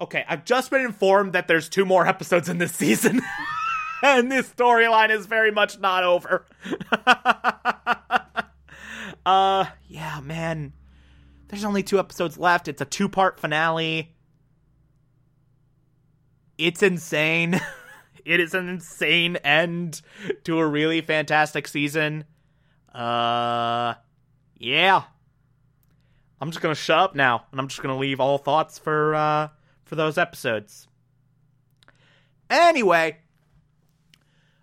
Okay, 0.00 0.24
I've 0.28 0.44
just 0.44 0.70
been 0.70 0.82
informed 0.82 1.32
that 1.32 1.48
there's 1.48 1.68
two 1.68 1.84
more 1.84 2.06
episodes 2.06 2.48
in 2.48 2.58
this 2.58 2.72
season. 2.72 3.20
and 4.02 4.30
this 4.30 4.48
storyline 4.48 5.10
is 5.10 5.26
very 5.26 5.50
much 5.50 5.78
not 5.78 6.04
over. 6.04 6.46
uh 9.26 9.66
yeah, 9.88 10.20
man. 10.20 10.72
There's 11.50 11.64
only 11.64 11.82
two 11.82 11.98
episodes 11.98 12.38
left. 12.38 12.68
It's 12.68 12.80
a 12.80 12.84
two-part 12.84 13.38
finale. 13.38 14.14
It's 16.56 16.82
insane. 16.82 17.60
it 18.24 18.40
is 18.40 18.54
an 18.54 18.68
insane 18.68 19.36
end 19.36 20.00
to 20.44 20.58
a 20.58 20.66
really 20.66 21.00
fantastic 21.00 21.66
season. 21.68 22.24
Uh 22.94 23.94
yeah. 24.56 25.02
I'm 26.40 26.50
just 26.50 26.62
gonna 26.62 26.74
shut 26.74 26.98
up 26.98 27.14
now, 27.14 27.44
and 27.50 27.60
I'm 27.60 27.68
just 27.68 27.82
gonna 27.82 27.98
leave 27.98 28.18
all 28.18 28.38
thoughts 28.38 28.78
for 28.78 29.14
uh, 29.14 29.48
for 29.84 29.94
those 29.94 30.16
episodes. 30.16 30.88
Anyway, 32.48 33.18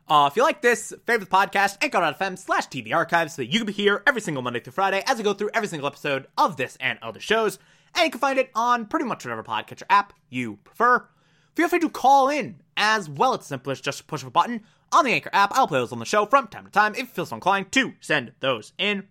uh, 0.10 0.28
if 0.32 0.38
you 0.38 0.44
like 0.44 0.62
this, 0.62 0.94
favorite 1.06 1.30
the 1.30 1.36
podcast, 1.36 1.78
anchor.fm 1.82 2.38
slash 2.38 2.68
TV 2.68 2.94
archives 2.94 3.34
so 3.34 3.42
that 3.42 3.52
you 3.52 3.60
can 3.60 3.66
be 3.68 3.74
here 3.74 4.04
every 4.08 4.22
single 4.22 4.42
Monday 4.42 4.60
through 4.60 4.74
Friday 4.74 5.04
as 5.06 5.20
I 5.20 5.24
go 5.24 5.34
through 5.34 5.50
every 5.54 5.68
single 5.68 5.88
episode 5.88 6.28
of 6.38 6.56
this 6.56 6.78
and 6.80 6.98
other 7.02 7.20
shows. 7.20 7.60
And 7.94 8.06
you 8.06 8.12
can 8.12 8.20
find 8.20 8.40
it 8.40 8.50
on 8.56 8.86
pretty 8.86 9.06
much 9.06 9.26
whatever 9.26 9.44
podcatcher 9.44 9.84
app 9.90 10.14
you 10.30 10.58
prefer. 10.64 11.08
Feel 11.56 11.68
free 11.68 11.80
to 11.80 11.90
call 11.90 12.30
in 12.30 12.62
as 12.78 13.10
well. 13.10 13.34
It's 13.34 13.48
simple 13.48 13.72
as 13.72 13.82
just 13.82 13.98
to 13.98 14.04
push 14.06 14.24
a 14.24 14.30
button 14.30 14.62
on 14.92 15.06
the 15.06 15.12
Anchor 15.12 15.32
app. 15.34 15.52
I'll 15.54 15.68
play 15.68 15.80
those 15.80 15.92
on 15.92 16.00
the 16.00 16.06
show 16.06 16.26
from 16.26 16.48
time 16.48 16.66
to 16.66 16.72
time 16.72 16.94
if 16.94 17.00
you 17.00 17.06
feel 17.08 17.26
so 17.26 17.36
inclined 17.36 17.72
to 17.74 17.94
send 18.00 18.32
those 18.40 18.74
in. 18.78 19.08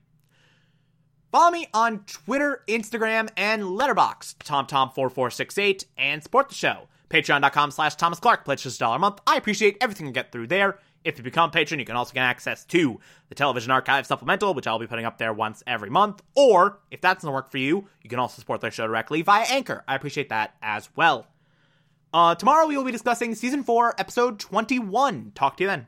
Follow 1.33 1.51
me 1.51 1.67
on 1.75 2.05
Twitter, 2.07 2.63
Instagram, 2.69 3.29
and 3.37 3.63
Letterboxd, 3.63 4.37
TomTom4468, 4.39 5.85
and 5.99 6.23
support 6.23 6.49
the 6.49 6.55
show. 6.55 6.89
Patreon.com 7.11 7.71
slash 7.71 7.95
Thomas 7.97 8.21
Clark. 8.21 8.45
Pledge 8.45 8.63
just 8.63 8.77
a 8.77 8.79
dollar 8.81 8.97
a 8.97 8.99
month. 9.01 9.21
I 9.27 9.37
appreciate 9.37 9.77
everything 9.81 10.07
you 10.07 10.13
get 10.13 10.33
through 10.33 10.47
there. 10.47 10.79
If 11.07 11.19
you 11.19 11.23
become 11.23 11.51
a 11.51 11.53
patron, 11.53 11.79
you 11.79 11.87
can 11.87 11.95
also 11.95 12.13
get 12.13 12.25
access 12.25 12.65
to 12.65 12.99
the 13.29 13.37
Television 13.37 13.71
Archive 13.71 14.07
Supplemental, 14.07 14.55
which 14.55 14.67
I'll 14.67 14.81
be 14.81 14.89
putting 14.89 15.05
up 15.05 15.19
there 15.19 15.33
once 15.33 15.63
every 15.65 15.89
month. 15.89 16.21
Or, 16.35 16.81
if 16.91 17.01
that 17.03 17.15
doesn't 17.15 17.31
work 17.31 17.53
for 17.53 17.59
you, 17.59 17.87
you 18.03 18.11
can 18.11 18.19
also 18.19 18.41
support 18.41 18.61
their 18.61 18.73
show 18.73 18.89
directly 18.89 19.23
via 19.23 19.47
Anchor. 19.49 19.85
I 19.87 19.95
appreciate 19.95 20.31
that 20.31 20.57
as 20.61 20.89
well. 20.97 21.29
Uh, 22.13 22.35
tomorrow 22.35 22.67
we 22.67 22.77
will 22.77 22.83
be 22.83 22.91
discussing 22.91 23.37
Season 23.37 23.63
4, 23.63 23.95
Episode 24.01 24.41
21. 24.41 25.31
Talk 25.37 25.57
to 25.59 25.63
you 25.63 25.69
then. 25.69 25.87